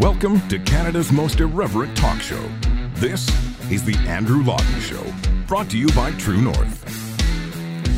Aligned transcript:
Welcome 0.00 0.46
to 0.46 0.60
Canada's 0.60 1.10
most 1.10 1.40
irreverent 1.40 1.96
talk 1.96 2.20
show. 2.20 2.40
This 2.94 3.28
is 3.68 3.82
The 3.82 3.96
Andrew 4.06 4.44
Lawton 4.44 4.80
Show, 4.80 5.02
brought 5.48 5.68
to 5.70 5.76
you 5.76 5.88
by 5.88 6.12
True 6.12 6.40
North. 6.40 6.84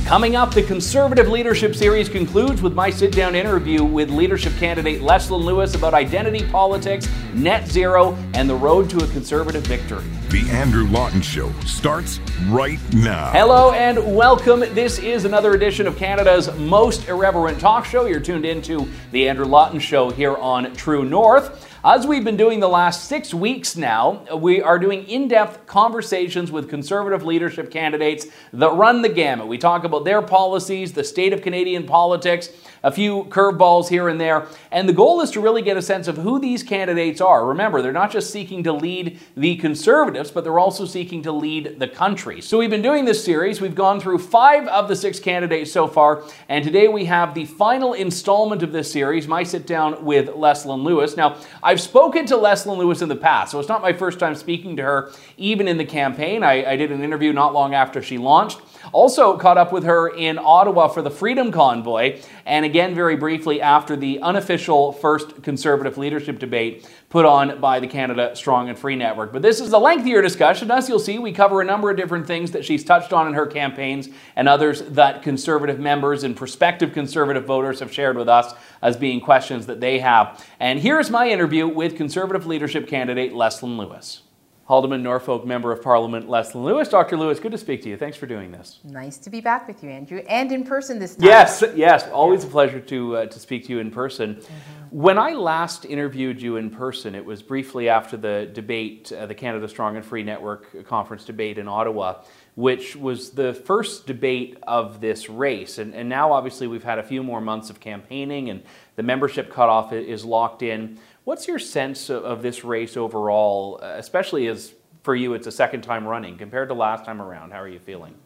Coming 0.07 0.35
up, 0.35 0.55
the 0.55 0.63
Conservative 0.63 1.29
Leadership 1.29 1.75
Series 1.75 2.09
concludes 2.09 2.63
with 2.63 2.73
my 2.73 2.89
sit 2.89 3.13
down 3.13 3.35
interview 3.35 3.85
with 3.85 4.09
leadership 4.09 4.55
candidate 4.55 5.03
Leslyn 5.03 5.45
Lewis 5.45 5.75
about 5.75 5.93
identity 5.93 6.43
politics, 6.51 7.07
net 7.35 7.69
zero, 7.69 8.17
and 8.33 8.49
the 8.49 8.57
road 8.57 8.89
to 8.89 9.05
a 9.05 9.07
Conservative 9.09 9.67
victory. 9.67 10.05
The 10.31 10.49
Andrew 10.53 10.87
Lawton 10.89 11.21
Show 11.21 11.53
starts 11.67 12.19
right 12.49 12.81
now. 12.95 13.31
Hello 13.33 13.73
and 13.73 14.17
welcome. 14.17 14.61
This 14.61 14.99
is 14.99 15.27
another 15.27 15.53
edition 15.53 15.87
of 15.87 15.99
Canada's 15.99 16.51
most 16.57 17.09
irreverent 17.09 17.61
talk 17.61 17.85
show. 17.85 18.07
You're 18.07 18.21
tuned 18.21 18.47
into 18.47 18.89
The 19.13 19.29
Andrew 19.29 19.45
Lawton 19.45 19.79
Show 19.79 20.09
here 20.09 20.37
on 20.37 20.75
True 20.75 21.05
North. 21.05 21.67
As 21.83 22.07
we've 22.07 22.25
been 22.25 22.37
doing 22.37 22.61
the 22.61 22.69
last 22.69 23.07
six 23.07 23.33
weeks 23.33 23.75
now, 23.75 24.37
we 24.37 24.61
are 24.61 24.79
doing 24.79 25.09
in 25.09 25.29
depth 25.29 25.67
conversations 25.67 26.53
with 26.53 26.69
conservative 26.69 27.25
leadership 27.25 27.71
candidates 27.71 28.27
that 28.53 28.75
run 28.75 29.01
the 29.01 29.09
gamut. 29.09 29.47
We 29.47 29.57
talk 29.57 29.85
about 29.85 30.05
their 30.05 30.21
policies, 30.21 30.93
the 30.93 31.03
state 31.03 31.33
of 31.33 31.41
Canadian 31.41 31.87
politics, 31.87 32.51
a 32.83 32.91
few 32.93 33.25
curveballs 33.25 33.89
here 33.89 34.09
and 34.09 34.21
there. 34.21 34.47
And 34.71 34.89
the 34.89 34.93
goal 34.93 35.21
is 35.21 35.31
to 35.33 35.41
really 35.41 35.63
get 35.63 35.77
a 35.77 35.83
sense 35.83 36.09
of 36.09 36.17
who 36.17 36.39
these 36.39 36.63
candidates 36.63 37.21
are. 37.21 37.47
Remember, 37.47 37.83
they're 37.83 37.93
not 37.93 38.11
just 38.11 38.31
seeking 38.31 38.63
to 38.65 38.73
lead 38.73 39.19
the 39.37 39.57
Conservatives, 39.57 40.31
but 40.31 40.45
they're 40.45 40.59
also 40.59 40.85
seeking 40.85 41.23
to 41.23 41.33
lead 41.33 41.79
the 41.79 41.89
country. 41.89 42.41
So 42.41 42.59
we've 42.59 42.71
been 42.71 42.83
doing 42.83 43.05
this 43.05 43.25
series. 43.25 43.61
We've 43.61 43.75
gone 43.75 44.01
through 44.01 44.19
five 44.19 44.67
of 44.69 44.89
the 44.89 44.97
six 44.97 45.19
candidates 45.19 45.73
so 45.73 45.87
far. 45.87 46.25
And 46.49 46.65
today 46.65 46.89
we 46.89 47.05
have 47.07 47.35
the 47.35 47.45
final 47.45 47.95
installment 47.95 48.63
of 48.63 48.73
this 48.73 48.91
series, 48.91 49.29
my 49.29 49.43
sit 49.43 49.67
down 49.67 50.05
with 50.05 50.29
Leslyn 50.29 50.83
Lewis. 50.83 51.17
Now, 51.17 51.37
I've 51.63 51.81
spoken 51.81 52.27
to 52.27 52.37
Leslyn 52.37 52.79
Lewis 52.79 53.03
in 53.03 53.09
the 53.09 53.17
past, 53.17 53.53
so 53.53 53.59
it's 53.59 53.69
not 53.69 53.83
my 53.83 53.93
first 53.93 54.19
time 54.19 54.35
speaking 54.35 54.77
to 54.77 54.83
her, 54.83 55.13
even 55.37 55.69
in 55.69 55.77
the 55.77 55.85
campaign. 55.85 56.43
I, 56.43 56.73
I 56.73 56.77
did 56.77 56.93
an 56.93 57.03
interview 57.03 57.33
not 57.33 57.53
long 57.53 57.75
after 57.75 58.03
she 58.03 58.19
launched. 58.19 58.61
Also 58.93 59.37
caught 59.37 59.59
up 59.59 59.73
with 59.73 59.85
her 59.85 60.09
in 60.09 60.39
Ottawa 60.39 60.89
for 60.89 61.03
the 61.03 61.11
Freedom 61.11 61.53
Convoy, 61.53 62.21
and 62.47 62.65
again, 62.65 62.95
very 62.95 63.17
briefly, 63.17 63.61
after 63.61 63.97
the 63.97 64.21
unofficial 64.21 64.93
first 64.93 65.43
Conservative 65.43 65.99
leadership 65.99 66.39
debate 66.39 66.89
put 67.09 67.25
on 67.25 67.61
by 67.61 67.81
the 67.81 67.87
Canada 67.87 68.35
Strong 68.35 68.69
and 68.69 68.79
Free 68.79 68.97
Network. 68.97 69.33
But 69.33 69.43
this 69.43 69.61
is 69.61 69.73
a 69.73 69.79
lengthier 69.79 70.23
discussion. 70.23 70.71
As 70.71 70.89
you'll 70.89 70.99
see, 70.99 71.19
we 71.19 71.33
cover 71.33 71.61
a 71.61 71.65
number 71.65 71.91
of 71.91 71.97
different 71.97 72.27
things 72.27 72.53
that 72.53 72.65
she's 72.65 72.85
touched 72.85 73.13
on 73.13 73.27
in 73.27 73.35
her 73.35 73.47
campaigns 73.47 74.09
and 74.37 74.49
others 74.49 74.83
that 74.83 75.23
Conservative 75.23 75.79
members 75.79 76.25
and 76.25 76.37
prospective 76.37 76.93
Conservative 76.93 77.45
voters 77.45 77.81
have 77.81 77.93
shared 77.93 78.17
with 78.17 78.29
us 78.29 78.55
as 78.81 78.97
being 78.97 79.21
questions 79.21 79.67
that 79.67 79.81
they 79.81 79.99
have. 79.99 80.45
And 80.59 80.79
here's 80.79 81.11
my 81.11 81.29
interview 81.29 81.69
with 81.69 81.97
Conservative 81.97 82.47
leadership 82.47 82.87
candidate 82.87 83.33
Leslyn 83.33 83.77
Lewis. 83.77 84.23
Haldimand 84.71 85.03
Norfolk 85.03 85.45
Member 85.45 85.73
of 85.73 85.83
Parliament 85.83 86.29
Leslyn 86.29 86.63
Lewis. 86.63 86.89
Dr. 86.89 87.17
Lewis, 87.17 87.41
good 87.41 87.51
to 87.51 87.59
speak 87.59 87.83
to 87.83 87.89
you. 87.89 87.97
Thanks 87.97 88.17
for 88.17 88.27
doing 88.27 88.53
this. 88.53 88.79
Nice 88.85 89.19
to 89.19 89.29
be 89.29 89.41
back 89.41 89.67
with 89.67 89.83
you, 89.83 89.91
Andrew, 89.91 90.23
and 90.29 90.53
in 90.53 90.63
person 90.63 91.01
this 91.01 91.17
time. 91.17 91.27
Yes, 91.27 91.65
yes, 91.75 92.07
always 92.11 92.45
a 92.45 92.47
pleasure 92.47 92.79
to 92.79 93.17
uh, 93.17 93.27
to 93.27 93.41
speak 93.41 93.67
to 93.67 93.73
you 93.73 93.81
in 93.81 93.91
person. 93.91 94.37
Mm-hmm. 94.37 94.81
When 94.91 95.19
I 95.19 95.33
last 95.33 95.85
interviewed 95.85 96.41
you 96.41 96.57
in 96.57 96.71
person, 96.71 97.17
it 97.17 97.25
was 97.25 97.43
briefly 97.43 97.89
after 97.89 98.17
the 98.17 98.49
debate, 98.53 99.11
uh, 99.13 99.27
the 99.27 99.35
Canada 99.35 99.69
Strong 99.69 99.97
and 99.97 100.05
Free 100.05 100.23
Network 100.23 100.87
conference 100.87 101.25
debate 101.25 101.59
in 101.59 101.67
Ottawa, 101.67 102.23
which 102.55 102.95
was 102.95 103.31
the 103.31 103.55
first 103.55 104.07
debate 104.07 104.57
of 104.65 105.01
this 105.01 105.29
race. 105.29 105.79
And, 105.79 105.95
and 105.95 106.09
now, 106.09 106.33
obviously, 106.33 106.69
we've 106.69 106.85
had 106.85 106.99
a 106.99 107.05
few 107.05 107.25
more 107.25 107.41
months 107.41 107.71
of 107.71 107.81
campaigning, 107.81 108.51
and 108.51 108.63
the 108.95 109.03
membership 109.03 109.53
cutoff 109.53 109.93
is 109.93 110.25
locked 110.25 110.63
in. 110.63 110.99
What's 111.31 111.47
your 111.47 111.61
sense 111.61 112.11
of 112.11 112.43
this 112.43 112.65
race 112.65 112.97
overall, 112.97 113.79
uh, 113.81 113.95
especially 113.99 114.49
as 114.49 114.75
for 115.05 115.15
you 115.15 115.35
it's 115.35 115.47
a 115.47 115.53
second 115.53 115.83
time 115.83 116.05
running 116.05 116.37
compared 116.37 116.69
to 116.71 116.75
last 116.75 117.05
time 117.05 117.23
around? 117.23 117.53
How 117.53 117.61
are 117.61 117.69
you 117.69 117.79
feeling? 117.79 118.17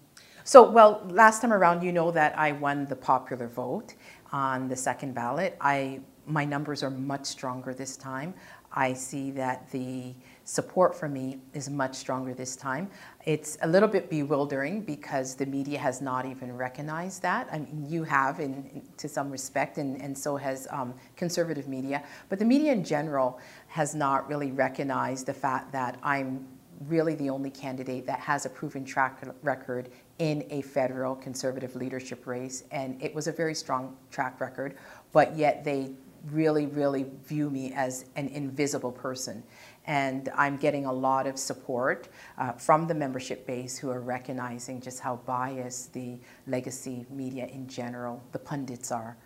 So, 0.45 0.71
well, 0.71 1.03
last 1.11 1.43
time 1.43 1.53
around, 1.53 1.83
you 1.83 1.93
know 1.93 2.11
that 2.13 2.33
I 2.39 2.53
won 2.53 2.87
the 2.87 2.97
popular 2.97 3.47
vote 3.47 3.93
on 4.33 4.69
the 4.69 4.77
second 4.77 5.15
ballot. 5.15 5.55
I 5.61 6.01
my 6.25 6.47
numbers 6.47 6.83
are 6.83 6.89
much 6.89 7.27
stronger 7.27 7.75
this 7.75 7.99
time. 7.99 8.33
I 8.73 8.95
see 8.95 9.31
that 9.33 9.71
the 9.71 10.15
support 10.45 10.95
for 10.95 11.09
me 11.09 11.39
is 11.55 11.71
much 11.71 11.95
stronger 11.95 12.35
this 12.35 12.55
time. 12.55 12.91
It's 13.25 13.57
a 13.63 13.67
little 13.67 13.89
bit 13.89 14.11
bewildering 14.11 14.83
because 14.83 15.35
the 15.35 15.47
media 15.47 15.79
has 15.79 16.03
not 16.03 16.27
even 16.27 16.55
recognized 16.55 17.23
that. 17.23 17.49
I 17.51 17.59
mean, 17.59 17.87
you 17.89 18.05
have, 18.05 18.41
in, 18.41 18.71
in 18.75 18.83
to 18.99 19.09
some 19.09 19.31
respect, 19.31 19.79
and, 19.79 20.01
and 20.01 20.17
so 20.17 20.37
has 20.37 20.69
um, 20.71 20.95
conservative 21.17 21.67
media. 21.67 22.05
But 22.29 22.39
the 22.39 22.45
media 22.45 22.73
in 22.73 22.85
general 22.85 23.41
has 23.69 23.95
not 23.95 24.29
really 24.29 24.53
recognized 24.53 25.27
the 25.27 25.35
fact 25.35 25.73
that 25.73 25.99
I'm 26.03 26.47
really 26.89 27.15
the 27.15 27.31
only 27.31 27.51
candidate 27.51 28.07
that 28.07 28.21
has 28.21 28.47
a 28.47 28.51
proven 28.51 28.85
track 28.85 29.23
record 29.43 29.91
in 30.19 30.45
a 30.51 30.61
federal 30.63 31.15
conservative 31.17 31.75
leadership 31.77 32.27
race. 32.27 32.65
And 32.71 33.03
it 33.03 33.15
was 33.15 33.27
a 33.27 33.33
very 33.33 33.55
strong 33.55 33.97
track 34.11 34.41
record, 34.41 34.77
but 35.13 35.37
yet 35.37 35.65
they 35.65 35.93
really, 36.31 36.67
really 36.67 37.07
view 37.25 37.51
me 37.51 37.73
as 37.75 38.07
an 38.17 38.29
invisible 38.29 38.93
person. 38.93 39.43
And 39.87 40.31
I'm 40.35 40.57
getting 40.57 40.87
a 40.87 40.93
lot 40.93 41.27
of 41.27 41.39
support 41.39 42.09
uh, 42.39 42.53
from 42.53 42.87
the 42.87 42.95
membership 42.95 43.47
base 43.47 43.77
who 43.77 43.91
are 43.91 44.01
recognizing 44.01 44.81
just 44.81 45.01
how 45.01 45.17
biased 45.27 45.93
the 45.93 46.19
legacy 46.47 47.05
media 47.11 47.47
in 47.47 47.69
general, 47.69 48.23
the 48.33 48.39
pundits 48.39 48.91
are. 48.91 49.17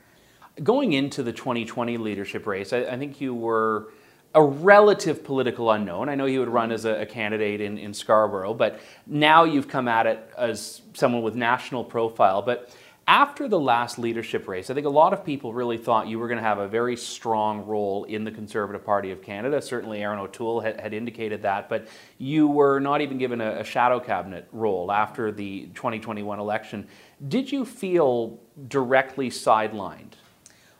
Going 0.62 0.94
into 0.94 1.22
the 1.22 1.32
2020 1.32 1.96
leadership 1.98 2.46
race, 2.46 2.72
I, 2.72 2.78
I 2.78 2.98
think 2.98 3.20
you 3.20 3.34
were 3.34 3.92
a 4.34 4.42
relative 4.42 5.24
political 5.24 5.70
unknown. 5.70 6.08
I 6.08 6.14
know 6.14 6.26
you 6.26 6.40
would 6.40 6.48
run 6.48 6.70
as 6.70 6.84
a, 6.84 7.02
a, 7.02 7.06
candidate 7.06 7.60
in, 7.60 7.78
in 7.78 7.94
Scarborough, 7.94 8.52
but 8.52 8.80
now 9.06 9.44
you've 9.44 9.68
come 9.68 9.88
at 9.88 10.06
it 10.06 10.30
as 10.36 10.82
someone 10.92 11.22
with 11.22 11.34
national 11.34 11.82
profile. 11.82 12.42
But 12.42 12.70
after 13.08 13.48
the 13.48 13.58
last 13.58 13.98
leadership 13.98 14.46
race, 14.46 14.68
I 14.68 14.74
think 14.74 14.86
a 14.86 14.90
lot 14.90 15.14
of 15.14 15.24
people 15.24 15.54
really 15.54 15.78
thought 15.78 16.08
you 16.08 16.18
were 16.18 16.28
going 16.28 16.36
to 16.36 16.44
have 16.44 16.58
a 16.58 16.68
very 16.68 16.94
strong 16.94 17.64
role 17.64 18.04
in 18.04 18.22
the 18.22 18.30
Conservative 18.30 18.84
Party 18.84 19.10
of 19.10 19.22
Canada. 19.22 19.62
Certainly, 19.62 20.02
Erin 20.02 20.18
O'Toole 20.18 20.60
had, 20.60 20.78
had 20.78 20.92
indicated 20.92 21.40
that, 21.40 21.70
but 21.70 21.88
you 22.18 22.46
were 22.46 22.78
not 22.78 23.00
even 23.00 23.16
given 23.16 23.40
a, 23.40 23.60
a 23.60 23.64
shadow 23.64 23.98
cabinet 23.98 24.46
role 24.52 24.92
after 24.92 25.32
the 25.32 25.68
2021 25.74 26.38
election. 26.38 26.86
Did 27.26 27.50
you 27.50 27.64
feel 27.64 28.40
directly 28.68 29.30
sidelined? 29.30 30.12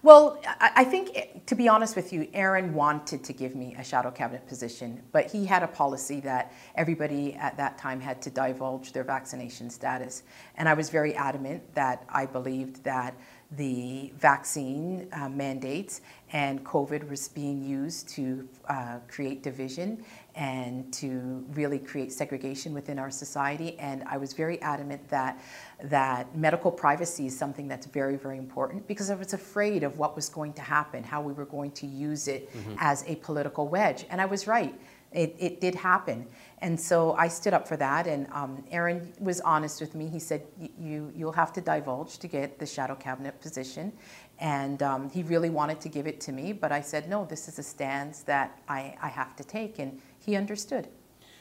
Well, 0.01 0.41
I 0.61 0.85
think, 0.85 1.45
to 1.47 1.57
be 1.57 1.67
honest 1.67 1.97
with 1.97 2.13
you, 2.13 2.29
Erin 2.33 2.73
wanted 2.73 3.25
to 3.25 3.33
give 3.33 3.57
me 3.57 3.75
a 3.77 3.83
shadow 3.83 4.13
cabinet 4.13 4.47
position, 4.47 5.03
but 5.11 5.29
he 5.29 5.45
had 5.45 5.65
a 5.65 5.67
policy 5.67 6.21
that 6.21 6.53
everybody 6.77 7.35
at 7.35 7.57
that 7.57 7.79
time 7.79 8.01
had 8.01 8.23
to 8.23 8.31
divulge 8.31 8.93
their 8.93 9.03
vaccination 9.03 9.69
status. 9.71 10.23
And 10.55 10.69
I 10.69 10.75
was 10.75 10.89
very 10.89 11.17
adamant 11.17 11.75
that 11.75 12.05
I 12.09 12.27
believed 12.27 12.85
that 12.85 13.17
the 13.53 14.13
vaccine 14.19 15.09
uh, 15.13 15.29
mandates 15.29 16.03
and 16.33 16.63
COVID 16.65 17.09
was 17.09 17.29
being 17.29 17.65
used 17.65 18.07
to 18.11 18.47
uh, 18.69 18.99
create 19.09 19.43
division 19.43 20.05
and 20.35 20.93
to 20.93 21.45
really 21.55 21.79
create 21.79 22.13
segregation 22.13 22.75
within 22.75 22.99
our 22.99 23.11
society. 23.11 23.79
And 23.79 24.05
I 24.05 24.19
was 24.19 24.35
very 24.35 24.61
adamant 24.61 25.09
that 25.09 25.41
that 25.83 26.37
medical 26.37 26.71
privacy 26.71 27.27
is 27.27 27.37
something 27.37 27.67
that's 27.67 27.87
very, 27.87 28.17
very 28.17 28.37
important 28.37 28.87
because 28.87 29.09
I 29.09 29.15
was 29.15 29.33
afraid 29.33 29.83
of 29.83 29.99
what 29.99 30.15
was 30.15 30.29
going 30.29 30.53
to 30.55 30.63
happen, 30.63 31.03
how 31.03 31.23
we 31.23 31.33
were 31.33 31.47
going 31.47 31.71
to 31.73 31.87
use 31.87 32.29
it 32.29 32.53
mm-hmm. 32.53 32.75
as 32.79 33.03
a 33.07 33.17
political 33.17 33.67
wedge. 33.67 34.05
And 34.11 34.21
I 34.21 34.27
was 34.27 34.47
right. 34.47 34.79
It, 35.13 35.35
it 35.39 35.61
did 35.61 35.75
happen. 35.75 36.27
And 36.59 36.79
so 36.79 37.13
I 37.13 37.29
stood 37.29 37.55
up 37.55 37.67
for 37.67 37.77
that, 37.77 38.07
and 38.07 38.27
um, 38.33 38.65
Erin 38.71 39.13
was 39.21 39.41
honest 39.41 39.81
with 39.81 39.95
me. 39.95 40.09
He 40.09 40.19
said, 40.19 40.43
you, 40.79 41.13
You'll 41.15 41.33
have 41.33 41.53
to 41.55 41.61
divulge 41.61 42.19
to 42.19 42.29
get 42.29 42.59
the 42.59 42.67
shadow 42.67 42.95
cabinet 42.95 43.41
position. 43.41 43.93
And 44.41 44.83
um, 44.83 45.11
he 45.11 45.23
really 45.23 45.51
wanted 45.51 45.81
to 45.81 45.89
give 45.89 46.07
it 46.07 46.21
to 46.23 46.33
me, 46.33 46.53
but 46.53 46.73
I 46.73 46.81
said, 46.81 47.09
No, 47.09 47.25
this 47.25 47.49
is 47.49 47.59
a 47.59 47.63
stance 47.63 48.21
that 48.23 48.61
I, 48.69 48.97
I 49.01 49.09
have 49.09 49.35
to 49.37 49.45
take. 49.45 49.79
And 49.79 50.01
he 50.19 50.37
understood. 50.37 50.89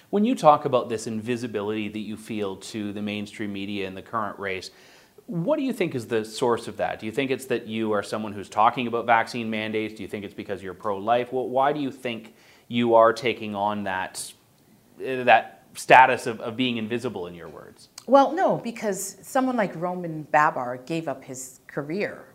When 0.09 0.23
you 0.23 0.35
talk 0.35 0.63
about 0.63 0.87
this 0.87 1.05
invisibility 1.05 1.89
that 1.89 1.99
you 1.99 2.15
feel 2.15 2.55
to 2.57 2.93
the 2.93 3.01
mainstream 3.01 3.51
media 3.51 3.87
in 3.87 3.95
the 3.95 4.01
current 4.01 4.39
race, 4.39 4.71
what 5.25 5.57
do 5.57 5.63
you 5.63 5.73
think 5.73 5.93
is 5.93 6.07
the 6.07 6.23
source 6.23 6.69
of 6.69 6.77
that? 6.77 6.99
Do 6.99 7.05
you 7.05 7.11
think 7.11 7.31
it's 7.31 7.45
that 7.47 7.67
you 7.67 7.91
are 7.91 8.01
someone 8.01 8.31
who's 8.31 8.47
talking 8.47 8.87
about 8.87 9.05
vaccine 9.05 9.49
mandates? 9.49 9.95
Do 9.95 10.03
you 10.03 10.07
think 10.07 10.23
it's 10.23 10.33
because 10.33 10.63
you're 10.63 10.73
pro 10.73 10.97
life? 10.97 11.33
Well, 11.33 11.49
why 11.49 11.73
do 11.73 11.81
you 11.81 11.91
think 11.91 12.33
you 12.67 12.95
are 12.95 13.13
taking 13.13 13.55
on 13.55 13.83
that 13.83 14.33
that 14.99 15.63
status 15.75 16.25
of, 16.27 16.39
of 16.41 16.57
being 16.57 16.77
invisible 16.77 17.27
in 17.27 17.35
your 17.35 17.49
words? 17.49 17.89
Well, 18.07 18.31
no, 18.31 18.57
because 18.57 19.17
someone 19.21 19.57
like 19.57 19.75
Roman 19.75 20.23
Baber 20.23 20.77
gave 20.85 21.07
up 21.07 21.23
his 21.23 21.59
career. 21.67 22.25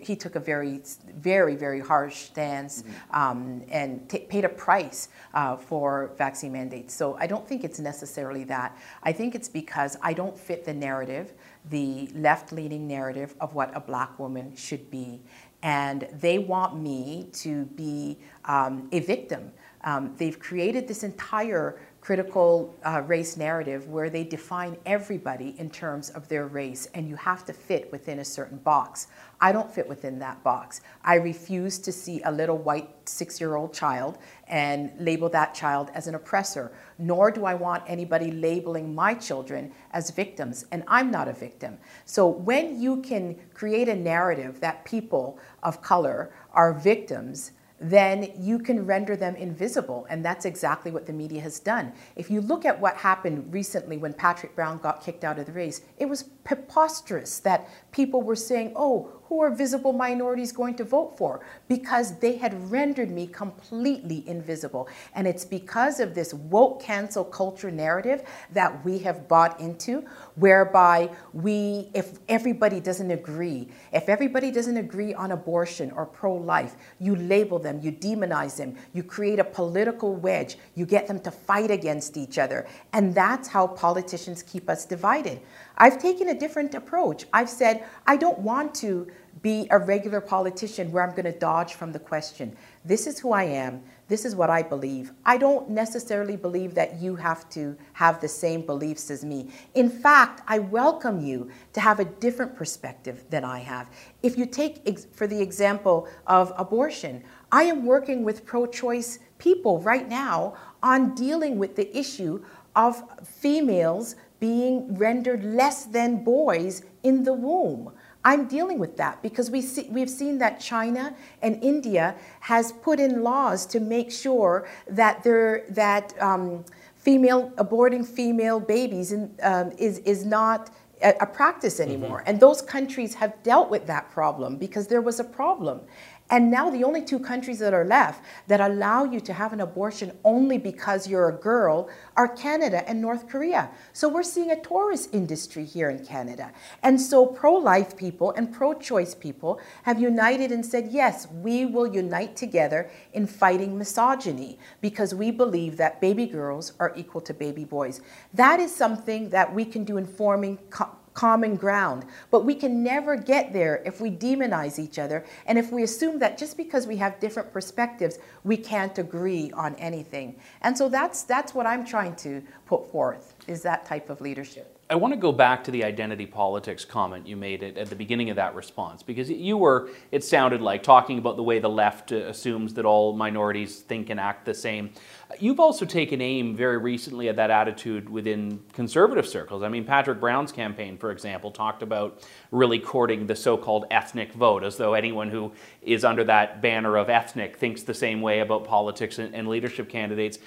He 0.00 0.16
took 0.16 0.36
a 0.36 0.40
very, 0.40 0.80
very, 1.16 1.54
very 1.54 1.80
harsh 1.80 2.16
stance 2.16 2.82
mm-hmm. 2.82 3.20
um, 3.20 3.62
and 3.70 4.08
paid 4.08 4.44
a 4.44 4.48
price 4.48 5.10
uh, 5.34 5.56
for 5.56 6.12
vaccine 6.16 6.52
mandates. 6.52 6.94
So 6.94 7.16
I 7.20 7.26
don't 7.26 7.46
think 7.46 7.62
it's 7.62 7.78
necessarily 7.78 8.44
that. 8.44 8.76
I 9.02 9.12
think 9.12 9.34
it's 9.34 9.48
because 9.50 9.98
I 10.02 10.14
don't 10.14 10.36
fit 10.36 10.64
the 10.64 10.72
narrative, 10.72 11.34
the 11.68 12.08
left 12.14 12.52
leaning 12.52 12.88
narrative 12.88 13.34
of 13.38 13.54
what 13.54 13.76
a 13.76 13.80
black 13.80 14.18
woman 14.18 14.56
should 14.56 14.90
be. 14.90 15.20
And 15.66 16.06
they 16.20 16.38
want 16.38 16.80
me 16.80 17.28
to 17.32 17.64
be 17.64 18.16
um, 18.44 18.88
a 18.92 19.00
victim. 19.00 19.50
Um, 19.82 20.14
they've 20.16 20.38
created 20.38 20.86
this 20.86 21.02
entire 21.02 21.80
critical 22.06 22.72
uh, 22.84 23.02
race 23.08 23.36
narrative 23.36 23.88
where 23.88 24.08
they 24.08 24.22
define 24.22 24.76
everybody 24.86 25.56
in 25.58 25.68
terms 25.68 26.08
of 26.10 26.28
their 26.28 26.46
race 26.46 26.86
and 26.94 27.08
you 27.08 27.16
have 27.16 27.44
to 27.44 27.52
fit 27.52 27.90
within 27.90 28.20
a 28.20 28.24
certain 28.24 28.58
box. 28.58 29.08
I 29.40 29.50
don't 29.50 29.68
fit 29.68 29.88
within 29.88 30.20
that 30.20 30.40
box. 30.44 30.82
I 31.02 31.16
refuse 31.16 31.80
to 31.80 31.90
see 31.90 32.22
a 32.22 32.30
little 32.30 32.58
white 32.58 32.88
six 33.06 33.40
year 33.40 33.56
old 33.56 33.74
child 33.74 34.18
and 34.46 34.92
label 35.00 35.28
that 35.30 35.52
child 35.52 35.90
as 35.94 36.06
an 36.06 36.14
oppressor, 36.14 36.70
nor 36.96 37.32
do 37.32 37.44
I 37.44 37.54
want 37.54 37.82
anybody 37.88 38.30
labeling 38.30 38.94
my 38.94 39.12
children 39.12 39.72
as 39.90 40.10
victims, 40.10 40.64
and 40.70 40.84
I'm 40.86 41.10
not 41.10 41.26
a 41.26 41.32
victim. 41.32 41.76
So 42.04 42.28
when 42.28 42.80
you 42.80 43.02
can 43.02 43.36
create 43.52 43.88
a 43.88 43.96
narrative 43.96 44.60
that 44.60 44.84
people 44.84 45.40
of 45.64 45.82
color 45.82 46.32
are 46.52 46.72
victims, 46.72 47.50
then 47.78 48.32
you 48.38 48.58
can 48.58 48.86
render 48.86 49.16
them 49.16 49.36
invisible. 49.36 50.06
And 50.08 50.24
that's 50.24 50.44
exactly 50.44 50.90
what 50.90 51.06
the 51.06 51.12
media 51.12 51.40
has 51.42 51.58
done. 51.58 51.92
If 52.14 52.30
you 52.30 52.40
look 52.40 52.64
at 52.64 52.80
what 52.80 52.96
happened 52.96 53.52
recently 53.52 53.96
when 53.98 54.14
Patrick 54.14 54.54
Brown 54.54 54.78
got 54.78 55.02
kicked 55.02 55.24
out 55.24 55.38
of 55.38 55.46
the 55.46 55.52
race, 55.52 55.82
it 55.98 56.06
was 56.06 56.22
preposterous 56.22 57.38
that 57.40 57.68
people 57.92 58.22
were 58.22 58.36
saying, 58.36 58.72
oh, 58.76 59.15
who 59.28 59.40
are 59.40 59.50
visible 59.50 59.92
minorities 59.92 60.52
going 60.52 60.74
to 60.76 60.84
vote 60.84 61.16
for? 61.18 61.40
Because 61.68 62.18
they 62.18 62.36
had 62.36 62.70
rendered 62.70 63.10
me 63.10 63.26
completely 63.26 64.22
invisible. 64.28 64.88
And 65.14 65.26
it's 65.26 65.44
because 65.44 65.98
of 65.98 66.14
this 66.14 66.32
woke 66.32 66.80
cancel 66.80 67.24
culture 67.24 67.70
narrative 67.70 68.22
that 68.52 68.84
we 68.84 68.98
have 69.00 69.26
bought 69.26 69.60
into, 69.60 70.04
whereby 70.36 71.10
we, 71.32 71.90
if 71.92 72.18
everybody 72.28 72.78
doesn't 72.78 73.10
agree, 73.10 73.68
if 73.92 74.08
everybody 74.08 74.50
doesn't 74.50 74.76
agree 74.76 75.12
on 75.14 75.32
abortion 75.32 75.90
or 75.90 76.06
pro 76.06 76.34
life, 76.34 76.76
you 77.00 77.16
label 77.16 77.58
them, 77.58 77.80
you 77.80 77.90
demonize 77.90 78.56
them, 78.56 78.76
you 78.92 79.02
create 79.02 79.40
a 79.40 79.44
political 79.44 80.14
wedge, 80.14 80.56
you 80.74 80.86
get 80.86 81.08
them 81.08 81.18
to 81.20 81.30
fight 81.30 81.70
against 81.70 82.16
each 82.16 82.38
other. 82.38 82.66
And 82.92 83.14
that's 83.14 83.48
how 83.48 83.66
politicians 83.66 84.42
keep 84.42 84.70
us 84.70 84.84
divided. 84.84 85.40
I've 85.78 85.98
taken 85.98 86.28
a 86.28 86.38
different 86.38 86.74
approach. 86.74 87.26
I've 87.32 87.50
said, 87.50 87.84
I 88.06 88.16
don't 88.16 88.38
want 88.38 88.74
to 88.76 89.08
be 89.42 89.66
a 89.70 89.78
regular 89.78 90.20
politician 90.20 90.90
where 90.90 91.02
I'm 91.02 91.10
going 91.10 91.30
to 91.30 91.38
dodge 91.38 91.74
from 91.74 91.92
the 91.92 91.98
question. 91.98 92.56
This 92.84 93.06
is 93.06 93.18
who 93.18 93.32
I 93.32 93.44
am. 93.44 93.82
This 94.08 94.24
is 94.24 94.34
what 94.34 94.50
I 94.50 94.62
believe. 94.62 95.12
I 95.24 95.36
don't 95.36 95.68
necessarily 95.68 96.36
believe 96.36 96.74
that 96.74 97.00
you 97.00 97.16
have 97.16 97.48
to 97.50 97.76
have 97.92 98.20
the 98.20 98.28
same 98.28 98.64
beliefs 98.64 99.10
as 99.10 99.24
me. 99.24 99.50
In 99.74 99.90
fact, 99.90 100.42
I 100.48 100.60
welcome 100.60 101.20
you 101.20 101.50
to 101.74 101.80
have 101.80 102.00
a 102.00 102.04
different 102.04 102.56
perspective 102.56 103.24
than 103.28 103.44
I 103.44 103.58
have. 103.58 103.90
If 104.22 104.38
you 104.38 104.46
take, 104.46 104.88
for 105.14 105.26
the 105.26 105.42
example 105.42 106.08
of 106.26 106.52
abortion, 106.56 107.22
I 107.52 107.64
am 107.64 107.84
working 107.84 108.24
with 108.24 108.46
pro 108.46 108.66
choice 108.66 109.18
people 109.38 109.80
right 109.80 110.08
now 110.08 110.54
on 110.82 111.14
dealing 111.14 111.58
with 111.58 111.76
the 111.76 111.96
issue 111.96 112.44
of 112.76 113.02
females 113.26 114.14
being 114.38 114.94
rendered 114.94 115.42
less 115.42 115.86
than 115.86 116.22
boys 116.22 116.82
in 117.02 117.24
the 117.24 117.32
womb. 117.32 117.90
I'm 118.24 118.48
dealing 118.48 118.78
with 118.78 118.96
that 118.96 119.22
because 119.22 119.50
we 119.50 119.62
see, 119.62 119.86
we've 119.88 120.10
seen 120.10 120.38
that 120.38 120.58
China 120.60 121.14
and 121.42 121.62
India 121.62 122.16
has 122.40 122.72
put 122.72 122.98
in 122.98 123.22
laws 123.22 123.64
to 123.66 123.80
make 123.80 124.10
sure 124.10 124.68
that 124.88 125.22
there 125.22 125.64
that 125.70 126.12
um, 126.20 126.64
female 126.96 127.52
aborting 127.56 128.04
female 128.04 128.58
babies 128.58 129.12
in, 129.12 129.32
um, 129.42 129.70
is 129.78 130.00
is 130.00 130.26
not 130.26 130.70
a, 131.02 131.14
a 131.20 131.26
practice 131.26 131.78
anymore. 131.78 132.18
Mm-hmm. 132.18 132.28
And 132.30 132.40
those 132.40 132.60
countries 132.62 133.14
have 133.14 133.40
dealt 133.44 133.70
with 133.70 133.86
that 133.86 134.10
problem 134.10 134.56
because 134.56 134.88
there 134.88 135.02
was 135.02 135.20
a 135.20 135.24
problem. 135.24 135.80
And 136.28 136.50
now 136.50 136.70
the 136.70 136.82
only 136.82 137.02
two 137.02 137.20
countries 137.20 137.60
that 137.60 137.72
are 137.72 137.84
left 137.84 138.24
that 138.48 138.60
allow 138.60 139.04
you 139.04 139.20
to 139.20 139.32
have 139.32 139.52
an 139.52 139.60
abortion 139.60 140.10
only 140.24 140.58
because 140.58 141.06
you're 141.06 141.28
a 141.28 141.32
girl 141.32 141.88
are 142.16 142.26
Canada 142.26 142.88
and 142.88 143.00
North 143.00 143.28
Korea. 143.28 143.70
So 143.92 144.08
we're 144.08 144.24
seeing 144.24 144.50
a 144.50 144.60
tourist 144.60 145.10
industry 145.12 145.64
here 145.64 145.88
in 145.88 146.04
Canada. 146.04 146.52
And 146.82 147.00
so 147.00 147.26
pro 147.26 147.54
life 147.54 147.96
people 147.96 148.32
and 148.32 148.52
pro 148.52 148.74
choice 148.74 149.14
people 149.14 149.60
have 149.84 150.00
united 150.00 150.50
and 150.50 150.66
said, 150.66 150.88
yes, 150.90 151.28
we 151.30 151.64
will 151.64 151.86
unite 151.86 152.34
together 152.34 152.90
in 153.12 153.28
fighting 153.28 153.78
misogyny 153.78 154.58
because 154.80 155.14
we 155.14 155.30
believe 155.30 155.76
that 155.76 156.00
baby 156.00 156.26
girls 156.26 156.72
are 156.80 156.92
equal 156.96 157.20
to 157.20 157.34
baby 157.34 157.64
boys. 157.64 158.00
That 158.34 158.58
is 158.58 158.74
something 158.74 159.30
that 159.30 159.54
we 159.54 159.64
can 159.64 159.84
do 159.84 159.96
in 159.96 160.06
forming. 160.06 160.58
Co- 160.70 160.90
common 161.16 161.56
ground. 161.56 162.04
But 162.30 162.44
we 162.44 162.54
can 162.54 162.84
never 162.84 163.16
get 163.16 163.52
there 163.52 163.82
if 163.84 164.00
we 164.00 164.10
demonize 164.10 164.78
each 164.78 164.98
other 164.98 165.24
and 165.46 165.58
if 165.58 165.72
we 165.72 165.82
assume 165.82 166.18
that 166.20 166.38
just 166.38 166.56
because 166.56 166.86
we 166.86 166.98
have 166.98 167.18
different 167.18 167.52
perspectives, 167.52 168.18
we 168.44 168.56
can't 168.56 168.96
agree 168.98 169.50
on 169.52 169.74
anything. 169.76 170.36
And 170.60 170.76
so 170.76 170.88
that's, 170.88 171.22
that's 171.22 171.54
what 171.54 171.66
I'm 171.66 171.84
trying 171.84 172.14
to 172.16 172.42
put 172.66 172.92
forth, 172.92 173.34
is 173.48 173.62
that 173.62 173.86
type 173.86 174.10
of 174.10 174.20
leadership. 174.20 174.76
I 174.88 174.94
want 174.94 175.12
to 175.14 175.18
go 175.18 175.32
back 175.32 175.64
to 175.64 175.72
the 175.72 175.82
identity 175.82 176.26
politics 176.26 176.84
comment 176.84 177.26
you 177.26 177.36
made 177.36 177.64
at, 177.64 177.76
at, 177.76 177.90
the 177.90 177.96
beginning 177.96 178.30
of 178.30 178.36
that 178.36 178.54
response 178.54 179.02
because 179.02 179.28
you 179.28 179.56
were, 179.56 179.90
it 180.12 180.22
sounded 180.22 180.60
like, 180.60 180.84
talking 180.84 181.18
about 181.18 181.36
the 181.36 181.42
way 181.42 181.58
the 181.58 181.68
left 181.68 182.12
assumes 182.12 182.74
that 182.74 182.84
all 182.84 183.12
minorities 183.12 183.80
think 183.80 184.10
and 184.10 184.20
act 184.20 184.44
the 184.44 184.54
same. 184.54 184.90
You've 185.40 185.58
also 185.58 185.84
taken 185.84 186.20
aim 186.20 186.54
very 186.54 186.78
recently 186.78 187.28
at 187.28 187.34
that 187.36 187.50
attitude 187.50 188.08
within 188.08 188.60
conservative 188.72 189.26
circles. 189.26 189.64
I 189.64 189.68
mean, 189.68 189.84
Patrick 189.84 190.20
Brown's 190.20 190.52
campaign, 190.52 190.96
for 190.96 191.10
example, 191.10 191.50
talked 191.50 191.82
about 191.82 192.22
really 192.52 192.78
courting 192.78 193.26
the 193.26 193.34
so 193.34 193.56
called 193.56 193.86
ethnic 193.90 194.32
vote, 194.34 194.62
as 194.62 194.76
though 194.76 194.94
anyone 194.94 195.28
who 195.28 195.52
is 195.82 196.04
under 196.04 196.22
that 196.24 196.62
banner 196.62 196.96
of 196.96 197.10
ethnic 197.10 197.56
thinks 197.56 197.82
the 197.82 197.94
same 197.94 198.20
way 198.20 198.38
about 198.38 198.64
politics 198.64 199.18
and, 199.18 199.34
and 199.34 199.48
leadership 199.48 199.88
candidates. 199.88 200.38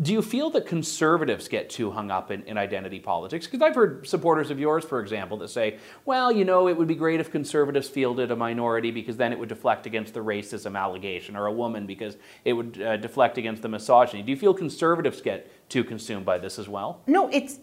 Do 0.00 0.12
you 0.12 0.22
feel 0.22 0.48
that 0.50 0.66
conservatives 0.66 1.48
get 1.48 1.70
too 1.70 1.90
hung 1.90 2.12
up 2.12 2.30
in, 2.30 2.44
in 2.44 2.56
identity 2.56 3.00
politics? 3.00 3.46
Because 3.46 3.62
I've 3.62 3.74
heard 3.74 4.06
supporters 4.06 4.50
of 4.50 4.60
yours, 4.60 4.84
for 4.84 5.00
example, 5.00 5.36
that 5.38 5.48
say, 5.48 5.78
well, 6.04 6.30
you 6.30 6.44
know, 6.44 6.68
it 6.68 6.76
would 6.76 6.86
be 6.86 6.94
great 6.94 7.18
if 7.18 7.32
conservatives 7.32 7.88
fielded 7.88 8.30
a 8.30 8.36
minority 8.36 8.92
because 8.92 9.16
then 9.16 9.32
it 9.32 9.38
would 9.38 9.48
deflect 9.48 9.86
against 9.86 10.14
the 10.14 10.20
racism 10.20 10.78
allegation, 10.78 11.34
or 11.34 11.46
a 11.46 11.52
woman 11.52 11.84
because 11.84 12.16
it 12.44 12.52
would 12.52 12.80
uh, 12.80 12.96
deflect 12.96 13.38
against 13.38 13.62
the 13.62 13.68
misogyny. 13.68 14.22
Do 14.22 14.30
you 14.30 14.36
feel 14.36 14.54
conservatives 14.54 15.20
get 15.20 15.50
too 15.68 15.82
consumed 15.82 16.24
by 16.24 16.38
this 16.38 16.60
as 16.60 16.68
well? 16.68 17.02
No, 17.08 17.28
it's 17.30 17.58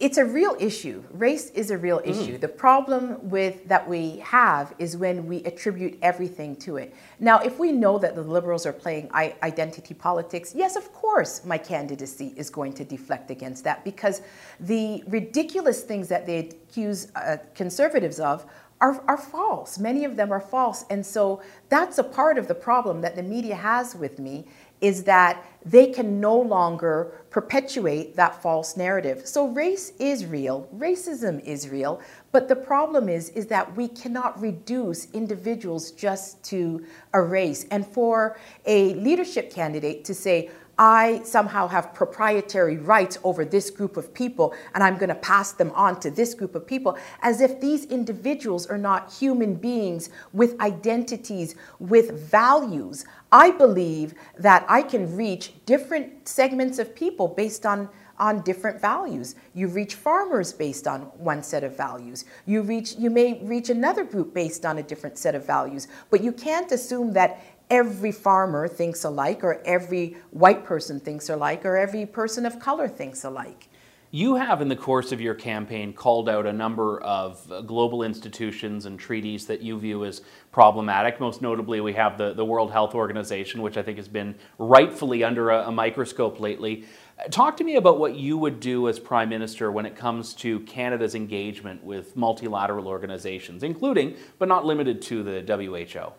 it's 0.00 0.16
a 0.16 0.24
real 0.24 0.56
issue. 0.60 1.02
Race 1.10 1.50
is 1.50 1.72
a 1.72 1.78
real 1.78 1.98
mm. 1.98 2.06
issue. 2.06 2.38
The 2.38 2.48
problem 2.48 3.28
with 3.28 3.66
that 3.68 3.88
we 3.88 4.18
have 4.18 4.72
is 4.78 4.96
when 4.96 5.26
we 5.26 5.42
attribute 5.42 5.98
everything 6.02 6.54
to 6.56 6.76
it. 6.76 6.94
Now, 7.18 7.40
if 7.40 7.58
we 7.58 7.72
know 7.72 7.98
that 7.98 8.14
the 8.14 8.22
liberals 8.22 8.64
are 8.64 8.72
playing 8.72 9.10
identity 9.12 9.94
politics, 9.94 10.54
yes, 10.54 10.76
of 10.76 10.92
course, 10.92 11.44
my 11.44 11.58
candidacy 11.58 12.32
is 12.36 12.48
going 12.48 12.74
to 12.74 12.84
deflect 12.84 13.32
against 13.32 13.64
that 13.64 13.84
because 13.84 14.22
the 14.60 15.02
ridiculous 15.08 15.82
things 15.82 16.06
that 16.08 16.26
they 16.26 16.38
accuse 16.38 17.08
uh, 17.16 17.38
conservatives 17.54 18.20
of 18.20 18.46
are, 18.80 19.02
are 19.08 19.18
false. 19.18 19.78
Many 19.78 20.04
of 20.04 20.16
them 20.16 20.32
are 20.32 20.40
false. 20.40 20.84
And 20.90 21.04
so 21.04 21.42
that's 21.68 21.98
a 21.98 22.04
part 22.04 22.38
of 22.38 22.46
the 22.46 22.54
problem 22.54 23.00
that 23.00 23.16
the 23.16 23.22
media 23.22 23.56
has 23.56 23.96
with 23.96 24.18
me 24.18 24.46
is 24.80 25.04
that 25.04 25.44
they 25.64 25.86
can 25.86 26.20
no 26.20 26.38
longer 26.38 27.24
perpetuate 27.30 28.16
that 28.16 28.40
false 28.40 28.76
narrative. 28.76 29.26
So 29.26 29.48
race 29.48 29.92
is 29.98 30.24
real, 30.24 30.68
racism 30.74 31.44
is 31.44 31.68
real, 31.68 32.00
but 32.32 32.48
the 32.48 32.56
problem 32.56 33.08
is 33.08 33.28
is 33.30 33.46
that 33.48 33.76
we 33.76 33.88
cannot 33.88 34.40
reduce 34.40 35.10
individuals 35.12 35.90
just 35.92 36.42
to 36.44 36.84
a 37.12 37.20
race. 37.20 37.66
And 37.70 37.86
for 37.86 38.38
a 38.66 38.94
leadership 38.94 39.52
candidate 39.52 40.04
to 40.06 40.14
say, 40.14 40.50
I 40.78 41.22
somehow 41.24 41.66
have 41.66 41.92
proprietary 41.92 42.76
rights 42.76 43.18
over 43.24 43.44
this 43.44 43.68
group 43.68 43.96
of 43.96 44.14
people 44.14 44.54
and 44.74 44.84
I'm 44.84 44.96
going 44.96 45.08
to 45.08 45.16
pass 45.16 45.50
them 45.50 45.72
on 45.74 45.98
to 46.00 46.10
this 46.10 46.34
group 46.34 46.54
of 46.54 46.66
people, 46.66 46.96
as 47.22 47.40
if 47.40 47.60
these 47.60 47.84
individuals 47.86 48.66
are 48.68 48.78
not 48.78 49.12
human 49.12 49.56
beings 49.56 50.10
with 50.32 50.58
identities, 50.60 51.56
with 51.80 52.12
values. 52.12 53.04
I 53.30 53.50
believe 53.50 54.14
that 54.38 54.64
I 54.68 54.82
can 54.82 55.16
reach 55.16 55.52
different 55.66 56.26
segments 56.28 56.78
of 56.78 56.94
people 56.94 57.28
based 57.28 57.66
on 57.66 57.88
on 58.18 58.42
different 58.42 58.80
values. 58.80 59.36
You 59.54 59.68
reach 59.68 59.94
farmers 59.94 60.52
based 60.52 60.88
on 60.88 61.02
one 61.18 61.42
set 61.42 61.62
of 61.62 61.76
values. 61.76 62.24
You 62.46 62.62
reach 62.62 62.96
you 62.96 63.10
may 63.10 63.40
reach 63.44 63.70
another 63.70 64.04
group 64.04 64.34
based 64.34 64.64
on 64.64 64.78
a 64.78 64.82
different 64.82 65.18
set 65.18 65.34
of 65.34 65.46
values, 65.46 65.88
but 66.10 66.22
you 66.22 66.32
can't 66.32 66.72
assume 66.72 67.12
that 67.12 67.40
every 67.70 68.12
farmer 68.12 68.66
thinks 68.66 69.04
alike, 69.04 69.44
or 69.44 69.60
every 69.64 70.16
white 70.30 70.64
person 70.64 70.98
thinks 70.98 71.28
alike, 71.28 71.64
or 71.64 71.76
every 71.76 72.06
person 72.06 72.46
of 72.46 72.58
color 72.58 72.88
thinks 72.88 73.24
alike. 73.24 73.68
You 74.10 74.36
have, 74.36 74.62
in 74.62 74.68
the 74.68 74.76
course 74.76 75.12
of 75.12 75.20
your 75.20 75.34
campaign, 75.34 75.92
called 75.92 76.30
out 76.30 76.46
a 76.46 76.52
number 76.52 76.98
of 77.02 77.52
uh, 77.52 77.60
global 77.60 78.02
institutions 78.02 78.86
and 78.86 78.98
treaties 78.98 79.46
that 79.48 79.60
you 79.60 79.78
view 79.78 80.06
as 80.06 80.22
problematic. 80.50 81.20
Most 81.20 81.42
notably, 81.42 81.82
we 81.82 81.92
have 81.92 82.16
the, 82.16 82.32
the 82.32 82.44
World 82.44 82.72
Health 82.72 82.94
Organization, 82.94 83.60
which 83.60 83.76
I 83.76 83.82
think 83.82 83.98
has 83.98 84.08
been 84.08 84.34
rightfully 84.56 85.24
under 85.24 85.50
a, 85.50 85.68
a 85.68 85.70
microscope 85.72 86.40
lately. 86.40 86.86
Talk 87.30 87.58
to 87.58 87.64
me 87.64 87.76
about 87.76 87.98
what 87.98 88.14
you 88.14 88.38
would 88.38 88.60
do 88.60 88.88
as 88.88 88.98
Prime 88.98 89.28
Minister 89.28 89.70
when 89.70 89.84
it 89.84 89.94
comes 89.94 90.32
to 90.34 90.60
Canada's 90.60 91.14
engagement 91.14 91.84
with 91.84 92.16
multilateral 92.16 92.88
organizations, 92.88 93.62
including, 93.62 94.16
but 94.38 94.48
not 94.48 94.64
limited 94.64 95.02
to, 95.02 95.22
the 95.22 95.42
WHO. 95.46 96.12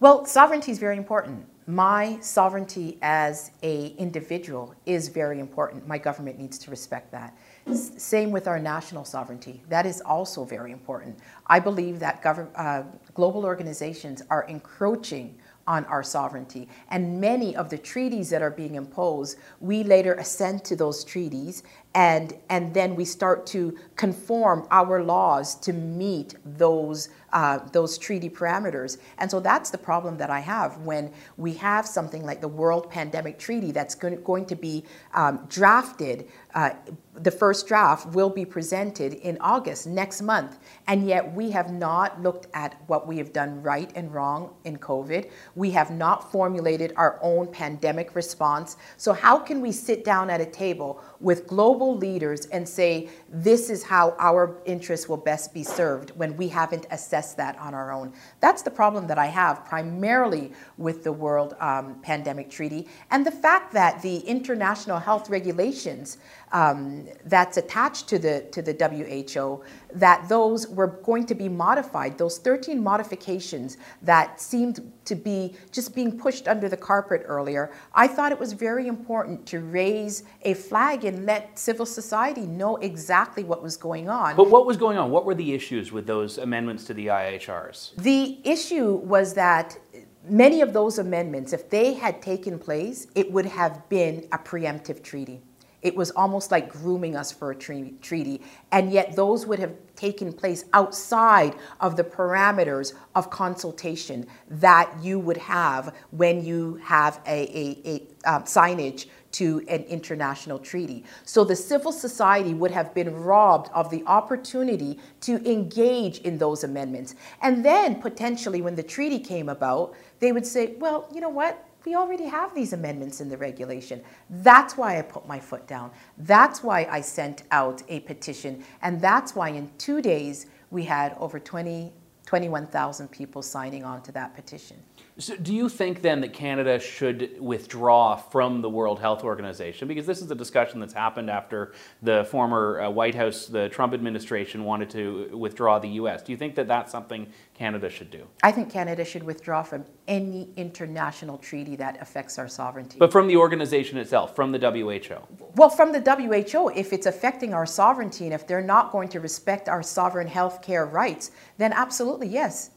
Well, 0.00 0.24
sovereignty 0.26 0.70
is 0.70 0.78
very 0.78 0.96
important. 0.96 1.44
My 1.66 2.18
sovereignty 2.20 2.98
as 3.02 3.50
a 3.64 3.88
individual 3.98 4.76
is 4.86 5.08
very 5.08 5.40
important. 5.40 5.88
My 5.88 5.98
government 5.98 6.38
needs 6.38 6.56
to 6.60 6.70
respect 6.70 7.10
that. 7.10 7.36
Same 7.74 8.30
with 8.30 8.46
our 8.46 8.60
national 8.60 9.04
sovereignty. 9.04 9.60
That 9.68 9.86
is 9.86 10.00
also 10.02 10.44
very 10.44 10.70
important. 10.70 11.18
I 11.48 11.58
believe 11.58 11.98
that 11.98 12.22
gov- 12.22 12.48
uh, 12.54 12.84
global 13.14 13.44
organizations 13.44 14.22
are 14.30 14.44
encroaching 14.44 15.36
on 15.66 15.84
our 15.86 16.04
sovereignty. 16.04 16.68
And 16.90 17.20
many 17.20 17.56
of 17.56 17.68
the 17.68 17.76
treaties 17.76 18.30
that 18.30 18.40
are 18.40 18.52
being 18.52 18.76
imposed, 18.76 19.36
we 19.60 19.82
later 19.82 20.14
assent 20.14 20.64
to 20.66 20.76
those 20.76 21.02
treaties 21.02 21.64
and, 21.94 22.34
and 22.50 22.74
then 22.74 22.94
we 22.94 23.04
start 23.04 23.46
to 23.46 23.76
conform 23.96 24.66
our 24.70 25.02
laws 25.02 25.54
to 25.56 25.72
meet 25.72 26.34
those, 26.44 27.08
uh, 27.32 27.58
those 27.72 27.96
treaty 27.96 28.28
parameters. 28.28 28.98
And 29.18 29.30
so 29.30 29.40
that's 29.40 29.70
the 29.70 29.78
problem 29.78 30.16
that 30.18 30.30
I 30.30 30.40
have 30.40 30.78
when 30.78 31.12
we 31.38 31.54
have 31.54 31.86
something 31.86 32.24
like 32.24 32.40
the 32.40 32.48
World 32.48 32.90
Pandemic 32.90 33.38
Treaty 33.38 33.72
that's 33.72 33.94
going, 33.94 34.46
to 34.46 34.54
be 34.54 34.84
um, 35.14 35.44
drafted. 35.48 36.28
Uh, 36.54 36.70
the 37.14 37.30
first 37.30 37.66
draft 37.66 38.06
will 38.14 38.30
be 38.30 38.44
presented 38.44 39.14
in 39.14 39.36
August 39.40 39.86
next 39.86 40.22
month, 40.22 40.58
and 40.86 41.06
yet 41.06 41.34
we 41.34 41.50
have 41.50 41.72
not 41.72 42.22
looked 42.22 42.46
at 42.54 42.80
what 42.86 43.06
we 43.06 43.18
have 43.18 43.32
done 43.32 43.60
right 43.62 43.90
and 43.96 44.12
wrong 44.14 44.54
in 44.64 44.78
COVID. 44.78 45.30
We 45.56 45.70
have 45.72 45.90
not 45.90 46.30
formulated 46.30 46.92
our 46.96 47.18
own 47.22 47.48
pandemic 47.48 48.14
response. 48.14 48.76
So, 48.96 49.12
how 49.12 49.38
can 49.38 49.60
we 49.60 49.72
sit 49.72 50.04
down 50.04 50.30
at 50.30 50.40
a 50.40 50.46
table 50.46 51.02
with 51.20 51.46
global 51.46 51.96
leaders 51.96 52.46
and 52.46 52.68
say, 52.68 53.08
this 53.28 53.70
is 53.70 53.82
how 53.82 54.14
our 54.18 54.56
interests 54.64 55.08
will 55.08 55.16
best 55.16 55.52
be 55.52 55.64
served 55.64 56.10
when 56.10 56.36
we 56.36 56.48
haven't 56.48 56.86
assessed 56.90 57.36
that 57.36 57.58
on 57.58 57.74
our 57.74 57.92
own. 57.92 58.12
That's 58.40 58.62
the 58.62 58.70
problem 58.70 59.06
that 59.08 59.18
I 59.18 59.26
have 59.26 59.64
primarily 59.64 60.52
with 60.76 61.02
the 61.02 61.12
World 61.12 61.56
um, 61.60 62.00
Pandemic 62.02 62.50
Treaty 62.50 62.86
and 63.10 63.26
the 63.26 63.32
fact 63.32 63.72
that 63.72 64.00
the 64.02 64.18
international 64.18 64.98
health 64.98 65.28
regulations 65.28 66.18
um, 66.52 67.06
that's 67.24 67.56
attached 67.56 68.08
to 68.08 68.18
the, 68.18 68.46
to 68.52 68.62
the 68.62 68.72
WHO, 68.72 69.62
that 69.94 70.28
those 70.28 70.68
were 70.68 70.86
going 70.86 71.26
to 71.26 71.34
be 71.34 71.48
modified. 71.48 72.18
Those 72.18 72.38
13 72.38 72.82
modifications 72.82 73.76
that 74.02 74.40
seemed 74.40 74.92
to 75.04 75.14
be 75.14 75.54
just 75.72 75.94
being 75.94 76.18
pushed 76.18 76.48
under 76.48 76.68
the 76.68 76.76
carpet 76.76 77.22
earlier, 77.24 77.70
I 77.94 78.06
thought 78.06 78.32
it 78.32 78.38
was 78.38 78.52
very 78.52 78.86
important 78.86 79.46
to 79.46 79.60
raise 79.60 80.24
a 80.42 80.54
flag 80.54 81.04
and 81.04 81.26
let 81.26 81.58
civil 81.58 81.86
society 81.86 82.42
know 82.42 82.76
exactly 82.76 83.44
what 83.44 83.62
was 83.62 83.76
going 83.76 84.08
on. 84.08 84.36
But 84.36 84.50
what 84.50 84.66
was 84.66 84.76
going 84.76 84.98
on? 84.98 85.10
What 85.10 85.24
were 85.24 85.34
the 85.34 85.52
issues 85.52 85.92
with 85.92 86.06
those 86.06 86.38
amendments 86.38 86.84
to 86.84 86.94
the 86.94 87.06
IHRs? 87.06 87.96
The 87.96 88.38
issue 88.44 88.94
was 88.96 89.34
that 89.34 89.78
many 90.24 90.60
of 90.60 90.72
those 90.72 90.98
amendments, 90.98 91.52
if 91.52 91.70
they 91.70 91.94
had 91.94 92.20
taken 92.22 92.58
place, 92.58 93.06
it 93.14 93.30
would 93.32 93.46
have 93.46 93.88
been 93.88 94.26
a 94.32 94.38
preemptive 94.38 95.02
treaty. 95.02 95.42
It 95.80 95.94
was 95.94 96.10
almost 96.12 96.50
like 96.50 96.72
grooming 96.72 97.14
us 97.14 97.30
for 97.30 97.52
a 97.52 97.54
treaty. 97.54 98.42
And 98.72 98.92
yet, 98.92 99.14
those 99.14 99.46
would 99.46 99.60
have 99.60 99.74
taken 99.94 100.32
place 100.32 100.64
outside 100.72 101.54
of 101.80 101.96
the 101.96 102.04
parameters 102.04 102.94
of 103.14 103.30
consultation 103.30 104.26
that 104.48 104.92
you 105.02 105.18
would 105.18 105.36
have 105.36 105.94
when 106.10 106.44
you 106.44 106.80
have 106.82 107.20
a, 107.26 107.42
a, 107.56 107.78
a 107.84 108.28
uh, 108.28 108.40
signage 108.42 109.06
to 109.30 109.64
an 109.68 109.82
international 109.84 110.58
treaty. 110.58 111.04
So 111.24 111.44
the 111.44 111.54
civil 111.54 111.92
society 111.92 112.54
would 112.54 112.70
have 112.70 112.94
been 112.94 113.14
robbed 113.14 113.70
of 113.74 113.90
the 113.90 114.02
opportunity 114.06 114.98
to 115.22 115.36
engage 115.48 116.18
in 116.18 116.38
those 116.38 116.64
amendments. 116.64 117.14
And 117.42 117.64
then 117.64 118.00
potentially, 118.00 118.62
when 118.62 118.74
the 118.74 118.82
treaty 118.82 119.18
came 119.18 119.48
about, 119.48 119.94
they 120.20 120.32
would 120.32 120.46
say, 120.46 120.74
well, 120.78 121.08
you 121.12 121.20
know 121.20 121.28
what? 121.28 121.67
We 121.84 121.94
already 121.94 122.26
have 122.26 122.54
these 122.54 122.72
amendments 122.72 123.20
in 123.20 123.28
the 123.28 123.36
regulation. 123.36 124.02
That's 124.28 124.76
why 124.76 124.98
I 124.98 125.02
put 125.02 125.26
my 125.26 125.38
foot 125.38 125.66
down. 125.66 125.90
That's 126.18 126.62
why 126.62 126.86
I 126.90 127.00
sent 127.00 127.44
out 127.50 127.82
a 127.88 128.00
petition. 128.00 128.64
And 128.82 129.00
that's 129.00 129.34
why 129.34 129.50
in 129.50 129.70
two 129.78 130.02
days 130.02 130.46
we 130.70 130.84
had 130.84 131.16
over 131.18 131.38
20, 131.38 131.92
21,000 132.26 133.08
people 133.10 133.42
signing 133.42 133.84
on 133.84 134.02
to 134.02 134.12
that 134.12 134.34
petition. 134.34 134.76
So 135.20 135.34
do 135.34 135.52
you 135.52 135.68
think 135.68 136.00
then 136.00 136.20
that 136.20 136.32
Canada 136.32 136.78
should 136.78 137.40
withdraw 137.40 138.14
from 138.14 138.62
the 138.62 138.70
World 138.70 139.00
Health 139.00 139.24
Organization? 139.24 139.88
Because 139.88 140.06
this 140.06 140.22
is 140.22 140.30
a 140.30 140.34
discussion 140.34 140.78
that's 140.78 140.92
happened 140.92 141.28
after 141.28 141.72
the 142.02 142.24
former 142.30 142.82
uh, 142.82 142.90
White 142.90 143.16
House, 143.16 143.46
the 143.46 143.68
Trump 143.68 143.94
administration 143.94 144.62
wanted 144.62 144.90
to 144.90 145.36
withdraw 145.36 145.80
the 145.80 145.88
U.S. 145.88 146.22
Do 146.22 146.30
you 146.30 146.38
think 146.38 146.54
that 146.54 146.68
that's 146.68 146.92
something 146.92 147.26
Canada 147.54 147.90
should 147.90 148.12
do? 148.12 148.28
I 148.44 148.52
think 148.52 148.70
Canada 148.70 149.04
should 149.04 149.24
withdraw 149.24 149.64
from 149.64 149.84
any 150.06 150.50
international 150.56 151.36
treaty 151.38 151.74
that 151.74 152.00
affects 152.00 152.38
our 152.38 152.46
sovereignty. 152.46 153.00
But 153.00 153.10
from 153.10 153.26
the 153.26 153.38
organization 153.38 153.98
itself, 153.98 154.36
from 154.36 154.52
the 154.52 154.58
WHO? 154.60 155.16
Well, 155.56 155.68
from 155.68 155.90
the 155.90 156.00
WHO, 156.00 156.68
if 156.76 156.92
it's 156.92 157.06
affecting 157.06 157.52
our 157.54 157.66
sovereignty 157.66 158.26
and 158.26 158.34
if 158.34 158.46
they're 158.46 158.62
not 158.62 158.92
going 158.92 159.08
to 159.08 159.18
respect 159.18 159.68
our 159.68 159.82
sovereign 159.82 160.28
health 160.28 160.62
care 160.62 160.86
rights, 160.86 161.32
then 161.56 161.72
absolutely 161.72 162.28
yes. 162.28 162.70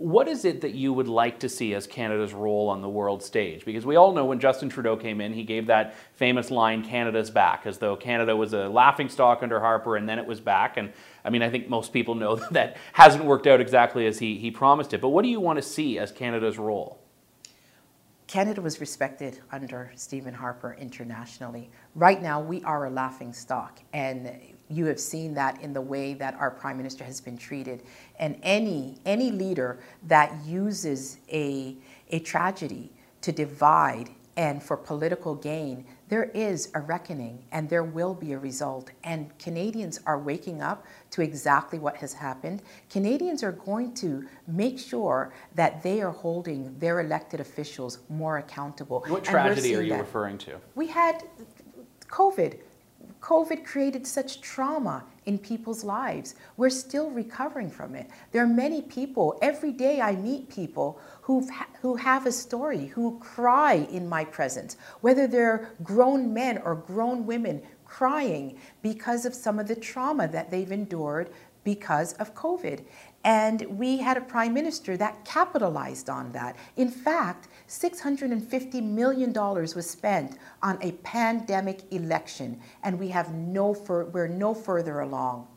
What 0.00 0.28
is 0.28 0.46
it 0.46 0.62
that 0.62 0.72
you 0.72 0.94
would 0.94 1.08
like 1.08 1.40
to 1.40 1.48
see 1.50 1.74
as 1.74 1.86
Canada's 1.86 2.32
role 2.32 2.70
on 2.70 2.80
the 2.80 2.88
world 2.88 3.22
stage? 3.22 3.66
Because 3.66 3.84
we 3.84 3.96
all 3.96 4.14
know 4.14 4.24
when 4.24 4.40
Justin 4.40 4.70
Trudeau 4.70 4.96
came 4.96 5.20
in, 5.20 5.34
he 5.34 5.42
gave 5.42 5.66
that 5.66 5.94
famous 6.14 6.50
line, 6.50 6.82
Canada's 6.82 7.30
back, 7.30 7.66
as 7.66 7.76
though 7.76 7.96
Canada 7.96 8.34
was 8.34 8.54
a 8.54 8.66
laughing 8.66 9.10
stock 9.10 9.42
under 9.42 9.60
Harper 9.60 9.96
and 9.96 10.08
then 10.08 10.18
it 10.18 10.24
was 10.24 10.40
back. 10.40 10.78
And 10.78 10.90
I 11.22 11.28
mean, 11.28 11.42
I 11.42 11.50
think 11.50 11.68
most 11.68 11.92
people 11.92 12.14
know 12.14 12.36
that, 12.36 12.52
that 12.54 12.76
hasn't 12.94 13.26
worked 13.26 13.46
out 13.46 13.60
exactly 13.60 14.06
as 14.06 14.18
he, 14.18 14.38
he 14.38 14.50
promised 14.50 14.94
it. 14.94 15.02
But 15.02 15.10
what 15.10 15.22
do 15.22 15.28
you 15.28 15.38
want 15.38 15.58
to 15.58 15.62
see 15.62 15.98
as 15.98 16.10
Canada's 16.10 16.56
role? 16.56 16.98
Canada 18.26 18.62
was 18.62 18.80
respected 18.80 19.40
under 19.52 19.92
Stephen 19.96 20.32
Harper 20.32 20.78
internationally. 20.80 21.68
Right 21.94 22.22
now, 22.22 22.40
we 22.40 22.62
are 22.62 22.86
a 22.86 22.90
laughing 22.90 23.34
stock, 23.34 23.80
and 23.92 24.32
you 24.70 24.86
have 24.86 25.00
seen 25.00 25.34
that 25.34 25.60
in 25.60 25.72
the 25.72 25.80
way 25.80 26.14
that 26.14 26.34
our 26.34 26.50
prime 26.50 26.76
minister 26.76 27.04
has 27.04 27.20
been 27.20 27.36
treated. 27.36 27.82
And 28.18 28.38
any 28.42 28.98
any 29.04 29.30
leader 29.30 29.80
that 30.06 30.44
uses 30.44 31.18
a 31.30 31.76
a 32.10 32.20
tragedy 32.20 32.92
to 33.22 33.32
divide 33.32 34.10
and 34.36 34.62
for 34.62 34.76
political 34.76 35.34
gain, 35.34 35.84
there 36.08 36.24
is 36.32 36.70
a 36.74 36.80
reckoning 36.80 37.44
and 37.52 37.68
there 37.68 37.82
will 37.82 38.14
be 38.14 38.32
a 38.32 38.38
result. 38.38 38.90
And 39.04 39.36
Canadians 39.38 40.00
are 40.06 40.18
waking 40.18 40.62
up 40.62 40.86
to 41.10 41.20
exactly 41.20 41.78
what 41.78 41.96
has 41.96 42.14
happened. 42.14 42.62
Canadians 42.88 43.42
are 43.42 43.52
going 43.52 43.92
to 43.94 44.26
make 44.46 44.78
sure 44.78 45.32
that 45.56 45.82
they 45.82 46.00
are 46.00 46.12
holding 46.12 46.78
their 46.78 47.00
elected 47.00 47.40
officials 47.40 47.98
more 48.08 48.38
accountable. 48.38 49.04
What 49.08 49.24
tragedy 49.24 49.74
are 49.74 49.82
you 49.82 49.90
that. 49.90 50.00
referring 50.00 50.38
to? 50.38 50.56
We 50.74 50.86
had 50.86 51.24
COVID. 52.08 52.60
COVID 53.20 53.64
created 53.64 54.06
such 54.06 54.40
trauma 54.40 55.04
in 55.26 55.38
people's 55.38 55.84
lives. 55.84 56.34
We're 56.56 56.70
still 56.70 57.10
recovering 57.10 57.70
from 57.70 57.94
it. 57.94 58.08
There 58.32 58.42
are 58.42 58.48
many 58.48 58.82
people, 58.82 59.38
every 59.42 59.72
day 59.72 60.00
I 60.00 60.16
meet 60.16 60.48
people 60.48 60.98
who 61.22 61.46
who 61.80 61.96
have 61.96 62.26
a 62.26 62.32
story, 62.32 62.86
who 62.86 63.18
cry 63.20 63.86
in 63.90 64.08
my 64.08 64.24
presence, 64.24 64.76
whether 65.00 65.26
they're 65.26 65.70
grown 65.82 66.32
men 66.32 66.58
or 66.58 66.74
grown 66.74 67.26
women 67.26 67.62
crying 67.84 68.58
because 68.82 69.24
of 69.24 69.34
some 69.34 69.58
of 69.58 69.66
the 69.66 69.74
trauma 69.74 70.28
that 70.28 70.50
they've 70.50 70.72
endured 70.72 71.30
because 71.64 72.12
of 72.14 72.34
COVID. 72.34 72.84
And 73.24 73.62
we 73.78 73.98
had 73.98 74.16
a 74.16 74.22
prime 74.22 74.54
minister 74.54 74.96
that 74.96 75.24
capitalized 75.24 76.08
on 76.08 76.32
that. 76.32 76.56
In 76.76 76.90
fact, 76.90 77.48
$650 77.68 78.82
million 78.82 79.32
was 79.32 79.90
spent 79.90 80.38
on 80.62 80.78
a 80.80 80.92
pandemic 80.92 81.82
election, 81.92 82.60
and 82.82 82.98
we 82.98 83.08
have 83.08 83.34
no 83.34 83.74
fur- 83.74 84.06
we're 84.06 84.26
no 84.26 84.54
further 84.54 85.00
along. 85.00 85.48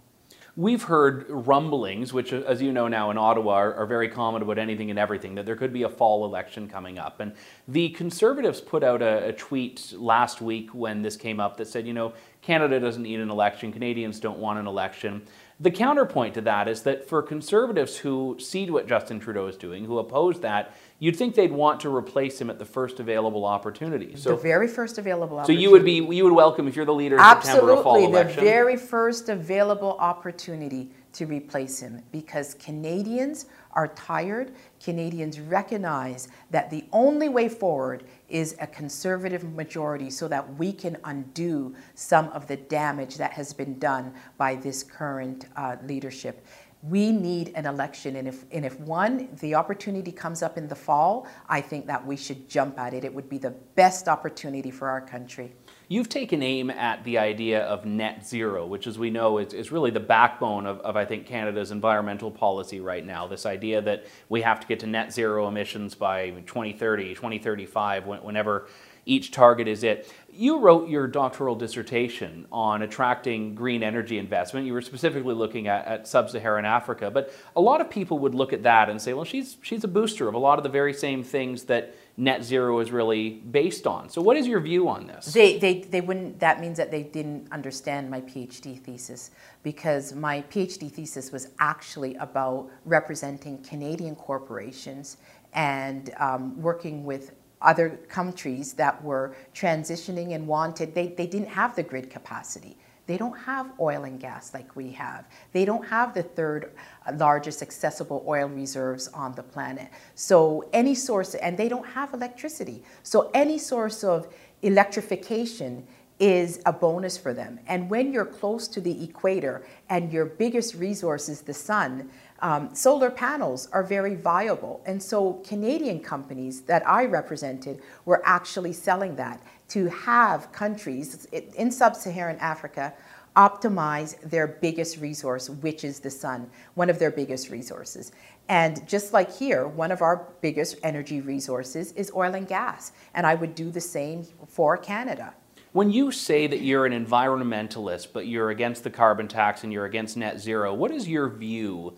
We've 0.55 0.84
heard 0.84 1.25
rumblings, 1.29 2.13
which, 2.13 2.32
uh, 2.32 2.43
as 2.46 2.62
you 2.62 2.72
know 2.72 2.88
now 2.88 3.10
in 3.10 3.17
Ottawa, 3.17 3.53
are, 3.53 3.74
are, 3.74 3.88
very 3.88 4.08
common 4.08 4.43
about 4.43 4.60
anything 4.60 4.91
and 4.91 5.00
everything, 5.00 5.34
that 5.34 5.48
there 5.48 5.55
could 5.55 5.74
be 5.74 5.82
a 5.82 5.89
fall 5.89 6.25
election 6.25 6.70
coming 6.70 7.00
up. 7.00 7.22
And 7.22 7.34
the 7.67 7.89
Conservatives 7.89 8.62
put 8.62 8.84
out 8.84 9.01
a, 9.01 9.29
a, 9.29 9.34
tweet 9.34 9.96
last 9.98 10.41
week 10.41 10.70
when 10.75 11.01
this 11.01 11.15
came 11.15 11.39
up 11.39 11.58
that 11.58 11.67
said, 11.67 11.88
you 11.88 11.93
know, 11.93 12.13
Canada 12.43 12.79
doesn't 12.79 13.01
need 13.01 13.20
an 13.20 13.32
election, 13.32 13.72
Canadians 13.72 14.20
don't 14.20 14.38
want 14.38 14.60
an 14.60 14.67
election. 14.67 15.24
The 15.60 15.72
counterpoint 15.72 16.33
to 16.33 16.41
that 16.41 16.67
is 16.67 16.81
that 16.83 17.07
for 17.07 17.22
Conservatives 17.22 17.98
who 17.98 18.38
see 18.39 18.69
what 18.69 18.88
Justin 18.88 19.19
Trudeau 19.19 19.48
is 19.48 19.55
doing, 19.55 19.86
who 19.86 20.00
oppose 20.00 20.39
that, 20.41 20.75
you'd 21.00 21.15
think 21.15 21.36
they'd 21.36 21.51
want 21.51 21.79
to 21.81 21.95
replace 21.95 22.41
him 22.41 22.50
at 22.50 22.57
the 22.57 22.65
first 22.65 23.00
available 23.00 23.45
opportunity. 23.45 24.15
So, 24.15 24.31
the 24.31 24.41
very 24.41 24.67
first 24.67 24.98
available 24.98 25.38
opportunity. 25.38 25.62
So 25.62 25.62
you 25.62 25.72
would 25.72 25.86
be 25.86 26.15
you 26.15 26.24
would 26.24 26.33
welcome 26.33 26.67
if 26.67 26.75
you're 26.75 26.86
the 26.86 26.93
leader 26.93 27.17
Absolutely, 27.19 27.69
September, 27.69 27.83
fall 27.83 27.98
election. 27.98 28.43
the 28.43 28.50
very 28.50 28.77
first 28.77 29.29
available 29.29 29.95
opportunity 30.00 30.89
to 31.13 31.25
replace 31.25 31.79
him 31.79 32.01
because 32.12 32.55
Canadians 32.55 33.46
are 33.72 33.88
tired. 33.89 34.53
Canadians 34.84 35.39
recognize 35.39 36.27
that 36.51 36.70
the 36.70 36.86
only 36.91 37.29
way 37.29 37.50
forward 37.50 38.03
is 38.29 38.55
a 38.60 38.67
conservative 38.67 39.43
majority 39.53 40.10
so 40.10 40.27
that 40.27 40.58
we 40.58 40.72
can 40.72 40.98
undo 41.05 41.75
some 41.96 42.27
of 42.29 42.48
the 42.48 42.58
damage 42.58 43.17
that 43.17 43.32
has 43.32 43.53
been 43.53 43.79
done 43.79 44.13
by 44.38 44.55
this 44.55 44.84
current 44.84 45.46
uh, 45.55 45.75
leadership. 45.86 46.46
we 46.84 47.13
need 47.13 47.53
an 47.55 47.65
election. 47.65 48.17
And 48.17 48.27
if, 48.27 48.43
and 48.51 48.65
if 48.65 48.79
one, 48.82 49.29
the 49.39 49.55
opportunity 49.55 50.12
comes 50.12 50.43
up 50.43 50.58
in 50.58 50.67
the 50.67 50.75
fall, 50.75 51.27
I 51.48 51.62
think 51.62 51.88
that 51.88 52.05
we 52.05 52.17
should 52.17 52.50
jump 52.50 52.77
at 52.77 52.93
it. 52.93 53.05
It 53.05 53.13
would 53.13 53.29
be 53.29 53.38
the 53.38 53.51
best 53.75 54.08
opportunity 54.08 54.70
for 54.70 54.89
our 54.89 55.00
country. 55.00 55.53
You've 55.94 56.10
taken 56.10 56.42
aim 56.42 56.72
at 56.72 57.04
the 57.04 57.20
idea 57.20 57.62
of 57.66 57.86
net 57.86 58.26
zero, 58.26 58.66
which, 58.66 58.88
as 58.88 58.98
we 58.98 59.12
know, 59.12 59.38
is, 59.38 59.54
is 59.54 59.72
really 59.72 59.92
the 59.92 60.00
backbone 60.00 60.66
of, 60.66 60.80
of, 60.80 60.96
I 60.98 61.06
think, 61.06 61.28
Canada's 61.28 61.70
environmental 61.70 62.32
policy 62.32 62.80
right 62.80 63.06
now. 63.06 63.28
This 63.28 63.46
idea 63.46 63.80
that 63.84 64.08
we 64.28 64.42
have 64.42 64.60
to 64.60 64.66
get 64.66 64.80
to 64.80 64.88
net 64.88 65.14
zero 65.14 65.48
emissions 65.48 65.94
by 65.94 66.32
2030, 66.48 67.14
2035, 67.14 68.08
whenever 68.08 68.68
each 69.06 69.30
target 69.30 69.68
is 69.68 69.84
it. 69.84 70.12
You 70.32 70.58
wrote 70.58 70.90
your 70.90 71.06
doctoral 71.06 71.54
dissertation 71.54 72.48
on 72.52 72.82
attracting 72.82 73.54
green 73.54 73.84
energy 73.84 74.18
investment. 74.18 74.66
You 74.66 74.74
were 74.74 74.82
specifically 74.82 75.36
looking 75.36 75.68
at, 75.68 75.86
at 75.86 76.08
sub-Saharan 76.08 76.66
Africa, 76.66 77.12
but 77.12 77.32
a 77.56 77.62
lot 77.62 77.82
of 77.82 77.90
people 77.92 78.18
would 78.18 78.34
look 78.34 78.52
at 78.52 78.64
that 78.64 78.90
and 78.90 79.00
say, 79.00 79.14
well, 79.14 79.26
she's, 79.26 79.58
she's 79.62 79.84
a 79.84 79.88
booster 79.88 80.28
of 80.28 80.34
a 80.34 80.40
lot 80.40 80.58
of 80.58 80.64
the 80.64 80.70
very 80.70 80.94
same 80.94 81.24
things 81.24 81.66
that 81.66 81.94
net 82.15 82.43
zero 82.43 82.79
is 82.79 82.91
really 82.91 83.29
based 83.32 83.88
on. 83.88 84.10
So 84.10 84.22
what 84.22 84.38
is 84.38 84.46
your 84.46 84.60
view 84.60 84.88
on 84.88 85.08
this? 85.08 85.34
They, 85.34 85.58
they, 85.58 85.82
they 85.82 86.01
wouldn't, 86.01 86.39
that 86.39 86.62
means 86.62 86.77
that 86.77 86.91
they 86.91 87.03
didn't 87.03 87.51
understand 87.51 88.10
my 88.10 88.22
PhD 88.22 88.79
thesis 88.79 89.32
because 89.63 90.13
my 90.13 90.41
PhD 90.43 90.91
thesis 90.91 91.32
was 91.32 91.50
actually 91.60 92.15
about 92.15 92.70
representing 92.86 93.63
Canadian 93.63 94.15
corporations 94.15 95.17
and 95.53 96.13
um, 96.20 96.62
working 96.62 97.03
with 97.03 97.32
other 97.62 97.91
countries 98.10 98.74
that 98.74 99.01
were 99.03 99.36
transitioning 99.55 100.36
and 100.36 100.46
wanted, 100.46 100.93
they, 100.93 101.08
they 101.08 101.25
didn't 101.25 101.48
have 101.48 101.75
the 101.75 101.84
grid 101.84 102.10
capacity. 102.10 102.77
They 103.05 103.17
don't 103.17 103.38
have 103.38 103.72
oil 103.79 104.05
and 104.05 104.19
gas 104.19 104.53
like 104.53 104.75
we 104.75 104.91
have. 104.91 105.25
They 105.51 105.65
don't 105.65 105.86
have 105.86 106.13
the 106.13 106.24
third 106.24 106.74
uh, 107.05 107.13
largest 107.17 107.62
accessible 107.62 108.24
oil 108.25 108.48
reserves 108.48 109.10
on 109.10 109.33
the 109.36 109.43
planet. 109.43 109.89
So 110.15 110.69
any 110.72 110.95
source, 110.95 111.36
and 111.36 111.57
they 111.57 111.67
don't 111.67 111.88
have 111.88 112.13
electricity. 112.13 112.83
So 113.03 113.29
any 113.33 113.57
source 113.57 114.03
of 114.03 114.33
electrification 114.62 115.86
is 116.24 116.62
a 116.65 116.72
bonus 116.72 117.18
for 117.18 117.34
them. 117.34 117.60
And 117.68 117.89
when 117.89 118.13
you're 118.13 118.24
close 118.24 118.70
to 118.70 118.80
the 118.80 119.03
equator 119.03 119.68
and 119.89 120.10
your 120.10 120.24
biggest 120.24 120.74
resource 120.75 121.27
is 121.27 121.42
the 121.42 121.53
sun, 121.53 122.10
um, 122.39 122.74
solar 122.74 123.12
panels 123.12 123.68
are 123.74 123.84
very 123.84 124.15
viable. 124.15 124.82
And 124.86 125.03
so 125.03 125.34
Canadian 125.46 126.00
companies 126.00 126.62
that 126.62 126.88
I 126.88 127.03
represented 127.08 127.82
were 128.06 128.22
actually 128.24 128.72
selling 128.72 129.18
that 129.18 129.44
to 129.70 129.89
have 129.89 130.50
countries 130.53 131.25
in 131.58 131.70
sub-Saharan 131.70 132.38
Africa 132.38 132.94
optimize 133.36 134.18
their 134.22 134.48
biggest 134.48 135.00
resource, 135.00 135.50
which 135.50 135.84
is 135.84 136.00
the 136.00 136.10
sun, 136.10 136.50
one 136.75 136.89
of 136.89 137.00
their 137.00 137.12
biggest 137.12 137.50
resources. 137.50 138.13
And 138.48 138.88
just 138.88 139.12
like 139.12 139.30
here, 139.30 139.68
one 139.68 139.92
of 139.92 140.01
our 140.01 140.30
biggest 140.39 140.77
energy 140.84 141.20
resources 141.20 141.92
is 141.94 142.13
oil 142.15 142.34
and 142.36 142.48
gas. 142.48 142.94
And 143.13 143.27
I 143.27 143.36
would 143.36 143.56
do 143.56 143.72
the 143.72 143.82
same 143.82 144.25
for 144.48 144.77
Canada. 144.77 145.34
When 145.74 145.89
you 145.89 146.12
say 146.12 146.46
that 146.46 146.62
you're 146.62 146.86
an 146.86 146.94
environmentalist, 146.94 148.10
but 148.13 148.27
you're 148.27 148.51
against 148.51 148.84
the 148.84 148.92
carbon 148.92 149.27
tax 149.27 149.63
and 149.63 149.74
you're 149.74 149.86
against 149.86 150.15
net 150.15 150.39
zero, 150.39 150.72
what 150.72 150.92
is 150.92 151.08
your 151.08 151.27
view 151.27 151.98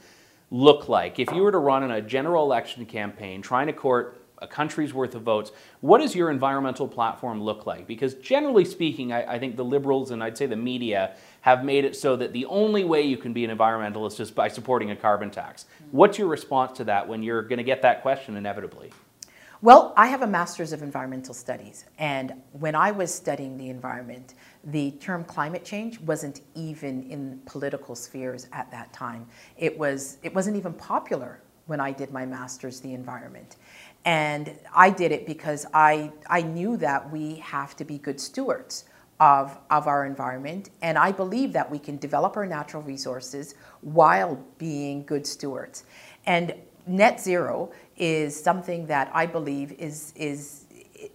look 0.50 0.88
like 0.88 1.20
if 1.20 1.30
you 1.34 1.42
were 1.42 1.52
to 1.52 1.58
run 1.58 1.84
in 1.84 1.92
a 1.92 2.02
general 2.02 2.46
election 2.46 2.86
campaign 2.86 3.42
trying 3.42 3.68
to 3.68 3.74
court 3.74 4.22
a 4.38 4.48
country's 4.48 4.94
worth 4.94 5.14
of 5.14 5.24
votes, 5.24 5.52
what 5.82 5.98
does 5.98 6.16
your 6.16 6.30
environmental 6.30 6.88
platform 6.88 7.42
look 7.42 7.66
like? 7.66 7.86
Because 7.86 8.14
generally 8.16 8.64
speaking, 8.64 9.12
I, 9.12 9.34
I, 9.34 9.40
think 9.40 9.58
the 9.58 9.66
liberals 9.66 10.12
and 10.12 10.24
I'd 10.24 10.38
say 10.38 10.46
the 10.46 10.56
media 10.56 11.16
have 11.42 11.66
made 11.66 11.84
it 11.84 11.98
so 11.98 12.16
that 12.16 12.32
the 12.32 12.46
only 12.46 12.86
way 12.86 13.02
you 13.02 13.18
can 13.18 13.34
be 13.34 13.44
an 13.44 13.58
environmentalist 13.58 14.22
is 14.22 14.32
by 14.32 14.48
supporting 14.48 14.92
a 14.92 14.96
carbon 14.96 15.32
tax. 15.32 15.64
Mm-hmm. 15.64 15.98
What's 15.98 16.18
your 16.18 16.28
response 16.28 16.78
to 16.78 16.86
that 16.86 17.08
when 17.08 17.24
you're 17.24 17.44
going 17.44 17.58
to 17.58 17.64
get 17.64 17.82
that 17.82 18.02
question 18.02 18.38
inevitably? 18.38 18.92
Well, 19.62 19.94
I 19.96 20.08
have 20.08 20.22
a 20.22 20.28
master's 20.28 20.74
of 20.74 20.84
environmental 20.84 21.34
studies, 21.34 21.86
and 21.98 22.34
when 22.52 22.76
I 22.76 22.92
was 22.92 23.14
studying 23.14 23.58
the 23.58 23.70
environment, 23.70 24.34
the 24.66 24.92
term 24.92 25.24
climate 25.24 25.64
change 25.64 26.00
wasn't 26.02 26.42
even 26.56 27.04
in 27.04 27.40
political 27.46 27.96
spheres 27.96 28.48
at 28.52 28.70
that 28.72 28.92
time. 28.92 29.26
It 29.58 29.78
was 29.78 30.18
it 30.24 30.36
wasn't 30.36 30.58
even 30.58 30.74
popular 30.74 31.42
when 31.68 31.80
I 31.80 31.92
did 31.92 32.12
my 32.12 32.26
master's 32.26 32.82
the 32.82 32.94
environment. 32.94 33.56
And 34.04 34.52
I 34.76 34.90
did 34.90 35.14
it 35.14 35.26
because 35.26 35.66
I 35.74 36.12
I 36.30 36.42
knew 36.42 36.76
that 36.78 37.10
we 37.10 37.36
have 37.36 37.78
to 37.78 37.86
be 37.86 37.98
good 37.98 38.20
stewards 38.20 38.86
of, 39.22 39.58
of 39.70 39.88
our 39.88 40.06
environment. 40.06 40.70
And 40.82 40.98
I 40.98 41.14
believe 41.14 41.54
that 41.54 41.72
we 41.72 41.80
can 41.80 41.98
develop 41.98 42.36
our 42.36 42.46
natural 42.46 42.84
resources 42.84 43.56
while 43.82 44.44
being 44.58 45.06
good 45.06 45.26
stewards. 45.26 45.86
And 46.26 46.54
net 46.88 47.20
zero 47.20 47.72
is 47.98 48.40
something 48.42 48.86
that 48.88 49.10
I 49.14 49.26
believe 49.26 49.72
is, 49.74 50.14
is, 50.16 50.66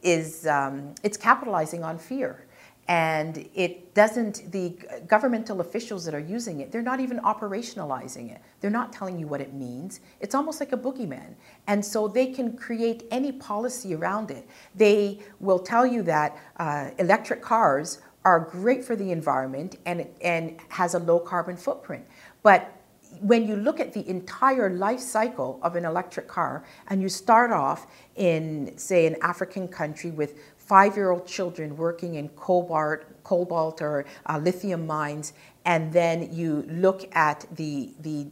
is 0.02 0.46
um, 0.46 0.94
it's 1.02 1.16
capitalizing 1.16 1.84
on 1.84 1.98
fear. 1.98 2.46
And 2.88 3.48
it 3.54 3.94
doesn't, 3.94 4.50
the 4.50 4.76
governmental 5.06 5.60
officials 5.60 6.04
that 6.06 6.14
are 6.14 6.18
using 6.18 6.60
it, 6.60 6.72
they're 6.72 6.82
not 6.82 6.98
even 6.98 7.20
operationalizing 7.20 8.32
it. 8.32 8.40
They're 8.60 8.68
not 8.68 8.92
telling 8.92 9.16
you 9.16 9.28
what 9.28 9.40
it 9.40 9.54
means. 9.54 10.00
It's 10.18 10.34
almost 10.34 10.58
like 10.58 10.72
a 10.72 10.76
boogeyman. 10.76 11.34
And 11.68 11.84
so 11.84 12.08
they 12.08 12.26
can 12.26 12.56
create 12.56 13.04
any 13.12 13.30
policy 13.30 13.94
around 13.94 14.32
it. 14.32 14.48
They 14.74 15.20
will 15.38 15.60
tell 15.60 15.86
you 15.86 16.02
that 16.02 16.36
uh, 16.56 16.90
electric 16.98 17.42
cars 17.42 18.00
are 18.24 18.40
great 18.40 18.84
for 18.84 18.96
the 18.96 19.12
environment 19.12 19.76
and, 19.86 20.08
and 20.20 20.58
has 20.68 20.94
a 20.94 20.98
low 20.98 21.20
carbon 21.20 21.56
footprint. 21.56 22.04
But 22.42 22.74
when 23.20 23.46
you 23.46 23.56
look 23.56 23.80
at 23.80 23.92
the 23.92 24.08
entire 24.08 24.70
life 24.70 25.00
cycle 25.00 25.58
of 25.62 25.76
an 25.76 25.84
electric 25.84 26.28
car 26.28 26.64
and 26.88 27.02
you 27.02 27.08
start 27.08 27.50
off 27.50 27.86
in, 28.16 28.76
say, 28.76 29.06
an 29.06 29.16
African 29.22 29.68
country 29.68 30.10
with 30.10 30.38
five-year-old 30.56 31.26
children 31.26 31.76
working 31.76 32.14
in 32.14 32.28
cobalt, 32.30 33.00
cobalt 33.24 33.82
or 33.82 34.04
uh, 34.26 34.38
lithium 34.38 34.86
mines, 34.86 35.32
and 35.64 35.92
then 35.92 36.32
you 36.32 36.64
look 36.68 37.08
at 37.14 37.44
the, 37.56 37.92
the 38.00 38.26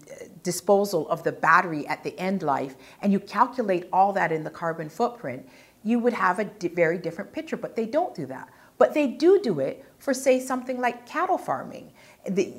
disposal 0.44 1.08
of 1.08 1.22
the 1.24 1.32
battery 1.32 1.86
at 1.88 2.02
the 2.04 2.18
end 2.18 2.42
life, 2.42 2.76
and 3.02 3.12
you 3.12 3.18
calculate 3.20 3.88
all 3.92 4.12
that 4.12 4.30
in 4.30 4.44
the 4.44 4.50
carbon 4.50 4.88
footprint, 4.88 5.46
you 5.82 5.98
would 5.98 6.12
have 6.12 6.38
a 6.38 6.48
very 6.68 6.98
different 6.98 7.32
picture, 7.32 7.56
but 7.56 7.74
they 7.74 7.86
don't 7.86 8.14
do 8.14 8.26
that. 8.26 8.48
But 8.78 8.94
they 8.94 9.08
do 9.08 9.40
do 9.42 9.58
it 9.58 9.84
for, 9.98 10.14
say, 10.14 10.38
something 10.38 10.80
like 10.80 11.06
cattle 11.06 11.38
farming. 11.38 11.92
The, 12.28 12.54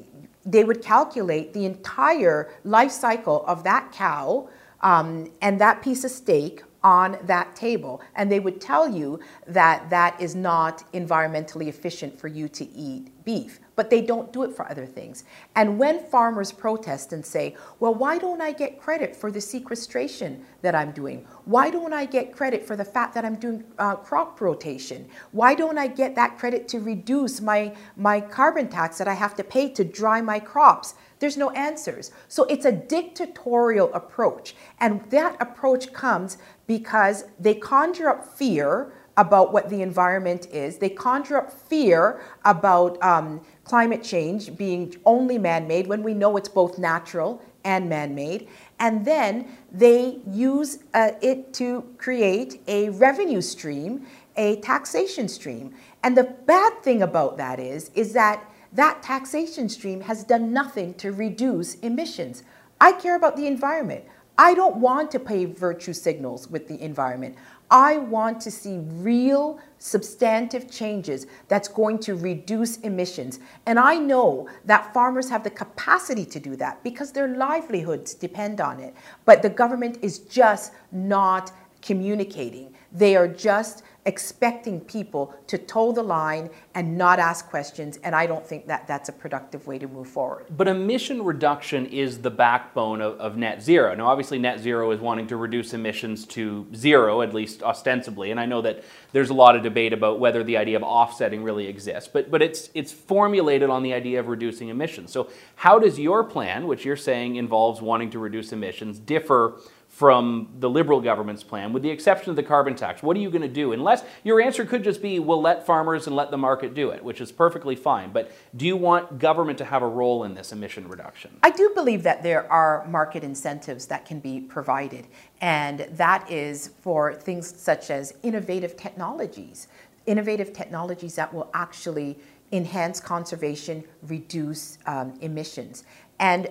they 0.51 0.63
would 0.63 0.81
calculate 0.81 1.53
the 1.53 1.65
entire 1.65 2.51
life 2.63 2.91
cycle 2.91 3.45
of 3.45 3.63
that 3.63 3.91
cow 3.91 4.49
um, 4.81 5.31
and 5.41 5.59
that 5.61 5.81
piece 5.81 6.03
of 6.03 6.11
steak 6.11 6.63
on 6.83 7.17
that 7.23 7.55
table. 7.55 8.01
And 8.15 8.31
they 8.31 8.39
would 8.39 8.61
tell 8.61 8.89
you 8.89 9.19
that 9.47 9.89
that 9.89 10.19
is 10.21 10.35
not 10.35 10.91
environmentally 10.93 11.67
efficient 11.67 12.17
for 12.19 12.27
you 12.27 12.47
to 12.49 12.69
eat 12.69 13.11
beef 13.25 13.59
but 13.79 13.89
they 13.89 14.01
don't 14.01 14.33
do 14.33 14.43
it 14.43 14.53
for 14.53 14.69
other 14.69 14.85
things. 14.85 15.23
And 15.55 15.79
when 15.79 16.03
farmers 16.03 16.51
protest 16.51 17.13
and 17.13 17.25
say, 17.25 17.55
well, 17.79 17.93
why 17.93 18.17
don't 18.17 18.41
I 18.41 18.51
get 18.51 18.77
credit 18.77 19.15
for 19.15 19.31
the 19.31 19.39
sequestration 19.39 20.43
that 20.63 20.75
I'm 20.75 20.91
doing? 20.91 21.25
Why 21.45 21.69
don't 21.69 21.93
I 21.93 22.03
get 22.03 22.33
credit 22.33 22.67
for 22.67 22.75
the 22.75 22.83
fact 22.83 23.13
that 23.13 23.23
I'm 23.23 23.37
doing 23.37 23.63
uh, 23.77 23.95
crop 23.95 24.41
rotation? 24.41 25.07
Why 25.31 25.55
don't 25.55 25.77
I 25.77 25.87
get 25.87 26.13
that 26.15 26.37
credit 26.37 26.67
to 26.67 26.81
reduce 26.81 27.39
my, 27.39 27.73
my 27.95 28.19
carbon 28.19 28.67
tax 28.67 28.97
that 28.97 29.07
I 29.07 29.13
have 29.13 29.33
to 29.35 29.45
pay 29.45 29.69
to 29.69 29.85
dry 29.85 30.19
my 30.19 30.41
crops? 30.41 30.95
There's 31.19 31.37
no 31.37 31.51
answers. 31.51 32.11
So 32.27 32.43
it's 32.45 32.65
a 32.65 32.73
dictatorial 32.73 33.93
approach. 33.93 34.55
And 34.81 35.09
that 35.09 35.37
approach 35.39 35.93
comes 35.93 36.37
because 36.67 37.23
they 37.39 37.55
conjure 37.55 38.09
up 38.09 38.27
fear 38.27 38.91
about 39.19 39.51
what 39.51 39.69
the 39.69 39.81
environment 39.81 40.47
is. 40.47 40.77
They 40.77 40.89
conjure 40.89 41.37
up 41.37 41.51
fear 41.51 42.21
about 42.45 43.01
um, 43.03 43.41
climate 43.65 44.01
change 44.01 44.55
being 44.55 44.95
only 45.05 45.37
man-made 45.37 45.87
when 45.87 46.03
we 46.03 46.13
know 46.13 46.37
it's 46.37 46.47
both 46.47 46.79
natural 46.79 47.41
and 47.65 47.89
man-made. 47.89 48.47
And 48.79 49.03
then 49.03 49.45
they 49.73 50.21
use 50.25 50.79
uh, 50.93 51.11
it 51.21 51.53
to 51.55 51.83
create 51.97 52.61
a 52.67 52.89
revenue 52.91 53.41
stream, 53.41 54.07
a 54.37 54.55
taxation 54.61 55.27
stream. 55.27 55.75
And 56.01 56.17
the 56.17 56.23
bad 56.23 56.81
thing 56.81 57.01
about 57.01 57.35
that 57.37 57.59
is, 57.59 57.91
is 57.93 58.13
that 58.13 58.49
that 58.71 59.03
taxation 59.03 59.67
stream 59.67 59.99
has 60.01 60.23
done 60.23 60.53
nothing 60.53 60.93
to 60.93 61.11
reduce 61.11 61.75
emissions. 61.79 62.43
I 62.79 62.93
care 62.93 63.17
about 63.17 63.35
the 63.35 63.47
environment. 63.47 64.05
I 64.37 64.53
don't 64.53 64.77
want 64.77 65.11
to 65.11 65.19
pay 65.19 65.43
virtue 65.43 65.91
signals 65.91 66.47
with 66.47 66.69
the 66.69 66.81
environment. 66.81 67.35
I 67.71 67.97
want 67.97 68.41
to 68.41 68.51
see 68.51 68.79
real 68.79 69.59
substantive 69.77 70.69
changes 70.69 71.27
that's 71.47 71.67
going 71.67 71.99
to 71.99 72.15
reduce 72.15 72.77
emissions. 72.77 73.39
And 73.65 73.79
I 73.79 73.95
know 73.95 74.49
that 74.65 74.93
farmers 74.93 75.29
have 75.29 75.43
the 75.43 75.49
capacity 75.49 76.25
to 76.25 76.39
do 76.39 76.55
that 76.57 76.83
because 76.83 77.11
their 77.11 77.27
livelihoods 77.27 78.13
depend 78.13 78.59
on 78.59 78.79
it. 78.79 78.95
But 79.25 79.41
the 79.41 79.49
government 79.49 79.99
is 80.01 80.19
just 80.19 80.73
not 80.91 81.51
communicating. 81.81 82.73
They 82.91 83.15
are 83.15 83.27
just 83.27 83.83
expecting 84.05 84.79
people 84.79 85.33
to 85.47 85.57
toe 85.57 85.91
the 85.91 86.03
line 86.03 86.49
and 86.73 86.97
not 86.97 87.19
ask 87.19 87.49
questions, 87.49 87.97
and 88.03 88.15
I 88.15 88.25
don't 88.25 88.45
think 88.45 88.67
that 88.67 88.87
that's 88.87 89.09
a 89.09 89.11
productive 89.11 89.67
way 89.67 89.77
to 89.79 89.87
move 89.87 90.07
forward. 90.07 90.45
But 90.55 90.67
emission 90.67 91.23
reduction 91.23 91.85
is 91.85 92.19
the 92.19 92.31
backbone 92.31 93.01
of, 93.01 93.19
of, 93.19 93.37
net 93.37 93.61
zero. 93.61 93.93
Now, 93.95 94.07
obviously, 94.07 94.39
net 94.39 94.59
zero 94.59 94.91
is 94.91 94.99
wanting 94.99 95.27
to 95.27 95.37
reduce 95.37 95.73
emissions 95.73 96.25
to 96.27 96.67
zero, 96.75 97.21
at 97.21 97.33
least 97.33 97.61
ostensibly, 97.61 98.31
and 98.31 98.39
I 98.39 98.45
know 98.45 98.61
that 98.61 98.83
there's 99.11 99.29
a 99.29 99.33
lot 99.33 99.55
of 99.55 99.63
debate 99.63 99.93
about 99.93 100.19
whether 100.19 100.43
the 100.43 100.57
idea 100.57 100.77
of 100.77 100.83
offsetting 100.83 101.43
really 101.43 101.67
exists, 101.67 102.09
but, 102.11 102.31
but 102.31 102.41
it's, 102.41 102.69
it's 102.73 102.91
formulated 102.91 103.69
on 103.69 103.83
the 103.83 103.93
idea 103.93 104.19
of 104.19 104.27
reducing 104.27 104.69
emissions. 104.69 105.11
So, 105.11 105.29
how 105.55 105.79
does 105.79 105.99
your 105.99 106.23
plan, 106.23 106.67
which 106.67 106.85
you're 106.85 106.95
saying 106.95 107.35
involves 107.35 107.81
wanting 107.81 108.09
to 108.11 108.19
reduce 108.19 108.53
emissions, 108.53 108.99
differ? 108.99 109.59
From 109.99 110.47
the 110.59 110.69
Liberal 110.69 111.01
government's 111.01 111.43
plan, 111.43 111.73
with 111.73 111.83
the 111.83 111.89
exception 111.89 112.29
of 112.29 112.37
the 112.37 112.43
carbon 112.43 112.73
tax. 112.73 113.03
What 113.03 113.17
are 113.17 113.19
you 113.19 113.29
going 113.29 113.41
to 113.41 113.49
do? 113.49 113.73
Unless 113.73 114.05
your 114.23 114.39
answer 114.39 114.63
could 114.63 114.81
just 114.81 115.01
be, 115.01 115.19
we'll 115.19 115.41
let 115.41 115.65
farmers 115.65 116.07
and 116.07 116.15
let 116.15 116.31
the 116.31 116.37
market 116.37 116.73
do 116.73 116.91
it, 116.91 117.03
which 117.03 117.19
is 117.19 117.33
perfectly 117.33 117.75
fine. 117.75 118.13
But 118.13 118.31
do 118.55 118.65
you 118.65 118.77
want 118.77 119.19
government 119.19 119.57
to 119.57 119.65
have 119.65 119.81
a 119.81 119.87
role 119.87 120.23
in 120.23 120.35
this 120.35 120.53
emission 120.53 120.87
reduction? 120.87 121.31
I 121.43 121.49
do 121.49 121.71
believe 121.75 122.03
that 122.03 122.23
there 122.23 122.49
are 122.49 122.87
market 122.87 123.25
incentives 123.25 123.87
that 123.87 124.05
can 124.05 124.21
be 124.21 124.39
provided, 124.39 125.05
and 125.41 125.81
that 125.91 126.31
is 126.31 126.69
for 126.79 127.13
things 127.13 127.53
such 127.59 127.91
as 127.91 128.13
innovative 128.23 128.77
technologies, 128.77 129.67
innovative 130.05 130.53
technologies 130.53 131.15
that 131.15 131.33
will 131.33 131.49
actually 131.53 132.17
enhance 132.53 133.01
conservation, 133.01 133.83
reduce 134.03 134.77
um, 134.85 135.13
emissions. 135.19 135.83
And 136.19 136.47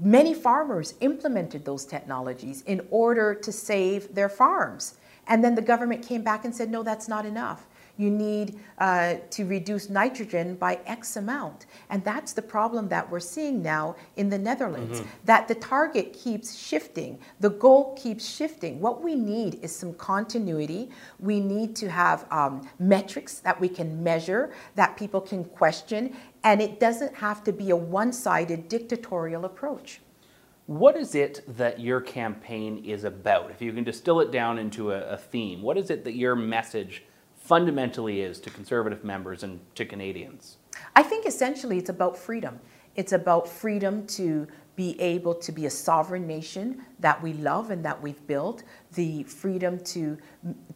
many 0.00 0.34
farmers 0.34 0.94
implemented 1.00 1.64
those 1.64 1.84
technologies 1.84 2.62
in 2.66 2.86
order 2.90 3.34
to 3.34 3.52
save 3.52 4.14
their 4.14 4.28
farms. 4.28 4.94
And 5.26 5.44
then 5.44 5.54
the 5.54 5.62
government 5.62 6.06
came 6.06 6.22
back 6.22 6.44
and 6.44 6.54
said, 6.54 6.70
no, 6.70 6.82
that's 6.82 7.08
not 7.08 7.24
enough 7.26 7.66
you 8.00 8.10
need 8.10 8.58
uh, 8.78 9.16
to 9.30 9.44
reduce 9.44 9.90
nitrogen 9.90 10.54
by 10.54 10.80
X 10.86 11.16
amount. 11.16 11.66
And 11.90 12.02
that's 12.02 12.32
the 12.32 12.42
problem 12.42 12.88
that 12.88 13.08
we're 13.10 13.20
seeing 13.20 13.62
now 13.62 13.94
in 14.16 14.30
the 14.30 14.38
Netherlands, 14.38 15.00
mm-hmm. 15.00 15.10
that 15.26 15.48
the 15.48 15.54
target 15.56 16.14
keeps 16.14 16.56
shifting, 16.56 17.18
the 17.40 17.50
goal 17.50 17.94
keeps 18.00 18.26
shifting. 18.26 18.80
What 18.80 19.02
we 19.02 19.14
need 19.14 19.62
is 19.62 19.74
some 19.74 19.92
continuity. 19.94 20.90
We 21.18 21.40
need 21.40 21.76
to 21.76 21.90
have 21.90 22.26
um, 22.32 22.66
metrics 22.78 23.40
that 23.40 23.60
we 23.60 23.68
can 23.68 24.02
measure, 24.02 24.50
that 24.76 24.96
people 24.96 25.20
can 25.20 25.44
question, 25.44 26.16
and 26.44 26.60
it 26.60 26.80
doesn't 26.80 27.14
have 27.16 27.44
to 27.44 27.52
be 27.52 27.70
a 27.70 27.76
one 27.76 28.12
sided 28.12 28.68
dictatorial 28.68 29.44
approach. 29.44 30.00
What 30.66 30.96
is 30.96 31.14
it 31.14 31.42
that 31.56 31.80
your 31.80 32.00
campaign 32.00 32.84
is 32.84 33.04
about? 33.04 33.50
If 33.50 33.60
you 33.60 33.72
can 33.72 33.84
distill 33.84 34.20
it 34.20 34.30
down 34.30 34.58
into 34.58 34.92
a, 34.92 35.00
a 35.02 35.16
theme, 35.16 35.62
what 35.62 35.76
is 35.76 35.90
it 35.90 36.04
that 36.04 36.14
your 36.14 36.36
message 36.36 37.02
fundamentally 37.36 38.20
is 38.20 38.38
to 38.40 38.50
conservative 38.50 39.02
members 39.02 39.42
and 39.42 39.60
to 39.74 39.84
Canadians? 39.84 40.58
I 40.94 41.02
think 41.02 41.26
essentially 41.26 41.78
it's 41.78 41.90
about 41.90 42.16
freedom. 42.16 42.60
It's 42.94 43.12
about 43.12 43.48
freedom 43.48 44.06
to 44.08 44.46
be 44.76 44.98
able 45.00 45.34
to 45.34 45.52
be 45.52 45.66
a 45.66 45.70
sovereign 45.70 46.26
nation 46.26 46.82
that 47.00 47.20
we 47.22 47.32
love 47.34 47.70
and 47.70 47.84
that 47.84 48.00
we've 48.00 48.26
built, 48.26 48.62
the 48.94 49.24
freedom 49.24 49.78
to, 49.80 50.16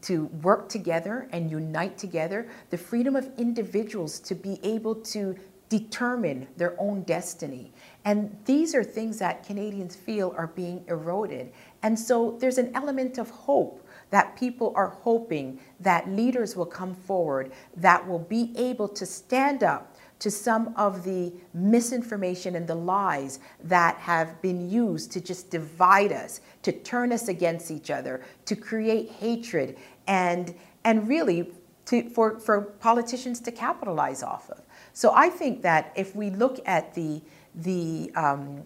to 0.03 0.27
work 0.43 0.69
together 0.69 1.29
and 1.33 1.51
unite 1.51 1.97
together, 1.97 2.49
the 2.71 2.77
freedom 2.77 3.17
of 3.17 3.31
individuals 3.39 4.19
to 4.21 4.35
be 4.35 4.59
able 4.63 4.95
to 4.95 5.35
determine 5.69 6.47
their 6.57 6.79
own 6.81 7.03
destiny. 7.03 7.73
And 8.05 8.37
these 8.45 8.75
are 8.75 8.85
things 8.85 9.19
that 9.19 9.45
Canadians 9.45 9.97
feel 9.97 10.35
are 10.37 10.49
being 10.49 10.85
eroded. 10.89 11.53
And 11.83 11.99
so 11.99 12.37
there's 12.41 12.59
an 12.59 12.71
element 12.75 13.19
of 13.19 13.31
hope 13.31 13.87
that 14.11 14.37
people 14.37 14.73
are 14.77 14.89
hoping 14.89 15.59
that 15.81 16.09
leaders 16.09 16.55
will 16.55 16.67
come 16.67 16.95
forward 16.95 17.53
that 17.77 18.07
will 18.07 18.19
be 18.19 18.53
able 18.57 18.89
to 18.89 19.07
stand 19.07 19.63
up 19.63 19.97
to 20.21 20.31
some 20.31 20.73
of 20.77 21.05
the 21.05 21.33
misinformation 21.53 22.55
and 22.57 22.67
the 22.67 22.75
lies 22.75 23.41
that 23.65 23.97
have 23.97 24.41
been 24.41 24.71
used 24.71 25.11
to 25.13 25.21
just 25.21 25.51
divide 25.51 26.13
us, 26.13 26.41
to 26.63 26.73
turn 26.73 27.13
us 27.13 27.29
against 27.29 27.71
each 27.71 27.91
other, 27.91 28.23
to 28.45 28.55
create 28.55 29.11
hatred, 29.11 29.77
and, 30.07 30.55
and 30.85 31.09
really 31.09 31.51
to, 31.87 32.09
for, 32.11 32.39
for 32.39 32.61
politicians 32.61 33.41
to 33.41 33.53
capitalize 33.53 34.23
off 34.23 34.51
of. 34.51 34.63
So 34.93 35.13
I 35.15 35.29
think 35.29 35.63
that 35.63 35.93
if 35.97 36.15
we 36.15 36.31
look 36.31 36.61
at 36.67 36.95
the, 36.95 37.23
the, 37.55 38.11
um, 38.15 38.63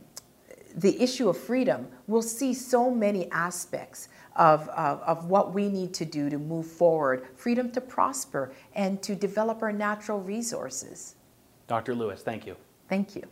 the 0.76 1.00
issue 1.02 1.28
of 1.28 1.36
freedom, 1.36 1.88
we'll 2.06 2.22
see 2.22 2.54
so 2.54 2.90
many 2.90 3.30
aspects 3.30 4.08
of, 4.36 4.68
of, 4.68 5.00
of 5.02 5.26
what 5.26 5.52
we 5.52 5.68
need 5.68 5.92
to 5.94 6.04
do 6.04 6.30
to 6.30 6.38
move 6.38 6.66
forward, 6.66 7.26
freedom 7.34 7.70
to 7.72 7.80
prosper, 7.80 8.52
and 8.74 9.02
to 9.02 9.14
develop 9.14 9.62
our 9.62 9.72
natural 9.72 10.20
resources. 10.20 11.16
Dr. 11.66 11.94
Lewis, 11.94 12.22
thank 12.22 12.46
you. 12.46 12.56
Thank 12.88 13.16
you. 13.16 13.24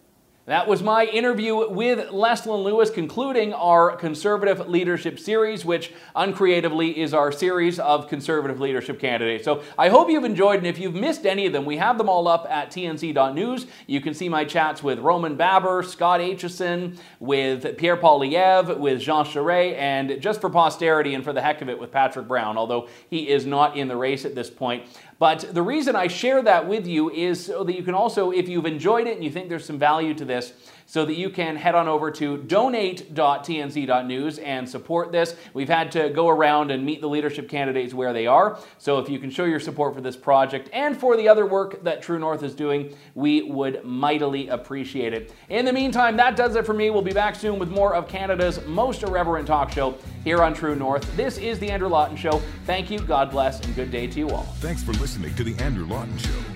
That 0.46 0.68
was 0.68 0.80
my 0.80 1.06
interview 1.06 1.68
with 1.68 2.10
Leslyn 2.10 2.62
Lewis, 2.62 2.88
concluding 2.88 3.52
our 3.52 3.96
Conservative 3.96 4.68
Leadership 4.68 5.18
Series, 5.18 5.64
which 5.64 5.92
uncreatively 6.14 7.00
is 7.00 7.12
our 7.12 7.32
series 7.32 7.80
of 7.80 8.06
Conservative 8.06 8.60
leadership 8.60 9.00
candidates. 9.00 9.44
So 9.44 9.64
I 9.76 9.88
hope 9.88 10.08
you've 10.08 10.22
enjoyed, 10.22 10.58
and 10.58 10.66
if 10.68 10.78
you've 10.78 10.94
missed 10.94 11.26
any 11.26 11.46
of 11.46 11.52
them, 11.52 11.64
we 11.64 11.78
have 11.78 11.98
them 11.98 12.08
all 12.08 12.28
up 12.28 12.46
at 12.48 12.70
tnc.news. 12.70 13.66
You 13.88 14.00
can 14.00 14.14
see 14.14 14.28
my 14.28 14.44
chats 14.44 14.84
with 14.84 15.00
Roman 15.00 15.34
Baber, 15.34 15.82
Scott 15.82 16.20
Aitchison, 16.20 16.96
with 17.18 17.76
Pierre 17.76 17.96
Poilievre, 17.96 18.78
with 18.78 19.00
Jean 19.00 19.24
Charest, 19.24 19.76
and 19.76 20.22
just 20.22 20.40
for 20.40 20.48
posterity 20.48 21.14
and 21.14 21.24
for 21.24 21.32
the 21.32 21.42
heck 21.42 21.60
of 21.60 21.68
it 21.68 21.76
with 21.76 21.90
Patrick 21.90 22.28
Brown, 22.28 22.56
although 22.56 22.86
he 23.10 23.28
is 23.28 23.46
not 23.46 23.76
in 23.76 23.88
the 23.88 23.96
race 23.96 24.24
at 24.24 24.36
this 24.36 24.48
point. 24.48 24.84
But 25.18 25.54
the 25.54 25.62
reason 25.62 25.96
I 25.96 26.08
share 26.08 26.42
that 26.42 26.68
with 26.68 26.86
you 26.86 27.10
is 27.10 27.46
so 27.46 27.64
that 27.64 27.74
you 27.74 27.82
can 27.82 27.94
also, 27.94 28.32
if 28.32 28.48
you've 28.48 28.66
enjoyed 28.66 29.06
it 29.06 29.14
and 29.14 29.24
you 29.24 29.30
think 29.30 29.48
there's 29.48 29.64
some 29.64 29.78
value 29.78 30.12
to 30.12 30.26
this, 30.36 30.52
so 30.88 31.04
that 31.04 31.14
you 31.14 31.30
can 31.30 31.56
head 31.56 31.74
on 31.74 31.88
over 31.88 32.12
to 32.12 32.38
donate.tnc.news 32.38 34.38
and 34.38 34.68
support 34.68 35.10
this. 35.10 35.34
We've 35.52 35.68
had 35.68 35.90
to 35.92 36.10
go 36.10 36.28
around 36.28 36.70
and 36.70 36.86
meet 36.86 37.00
the 37.00 37.08
leadership 37.08 37.48
candidates 37.48 37.92
where 37.92 38.12
they 38.12 38.28
are. 38.28 38.60
So 38.78 39.00
if 39.00 39.08
you 39.08 39.18
can 39.18 39.30
show 39.30 39.44
your 39.44 39.58
support 39.58 39.94
for 39.94 40.00
this 40.00 40.16
project 40.16 40.70
and 40.72 40.96
for 40.96 41.16
the 41.16 41.28
other 41.28 41.44
work 41.44 41.82
that 41.82 42.02
True 42.02 42.20
North 42.20 42.44
is 42.44 42.54
doing, 42.54 42.94
we 43.14 43.42
would 43.42 43.84
mightily 43.84 44.48
appreciate 44.48 45.12
it. 45.12 45.34
In 45.48 45.64
the 45.64 45.72
meantime, 45.72 46.16
that 46.18 46.36
does 46.36 46.54
it 46.54 46.64
for 46.64 46.74
me. 46.74 46.90
We'll 46.90 47.02
be 47.02 47.12
back 47.12 47.34
soon 47.34 47.58
with 47.58 47.70
more 47.70 47.94
of 47.94 48.06
Canada's 48.06 48.64
most 48.66 49.02
irreverent 49.02 49.48
talk 49.48 49.72
show 49.72 49.96
here 50.22 50.42
on 50.42 50.54
True 50.54 50.76
North. 50.76 51.16
This 51.16 51.38
is 51.38 51.58
The 51.58 51.70
Andrew 51.70 51.88
Lawton 51.88 52.16
Show. 52.16 52.40
Thank 52.64 52.90
you, 52.90 53.00
God 53.00 53.30
bless, 53.30 53.60
and 53.60 53.74
good 53.74 53.90
day 53.90 54.06
to 54.06 54.18
you 54.18 54.30
all. 54.30 54.44
Thanks 54.60 54.84
for 54.84 54.92
listening 54.92 55.34
to 55.34 55.42
The 55.42 55.56
Andrew 55.62 55.86
Lawton 55.86 56.16
Show. 56.18 56.55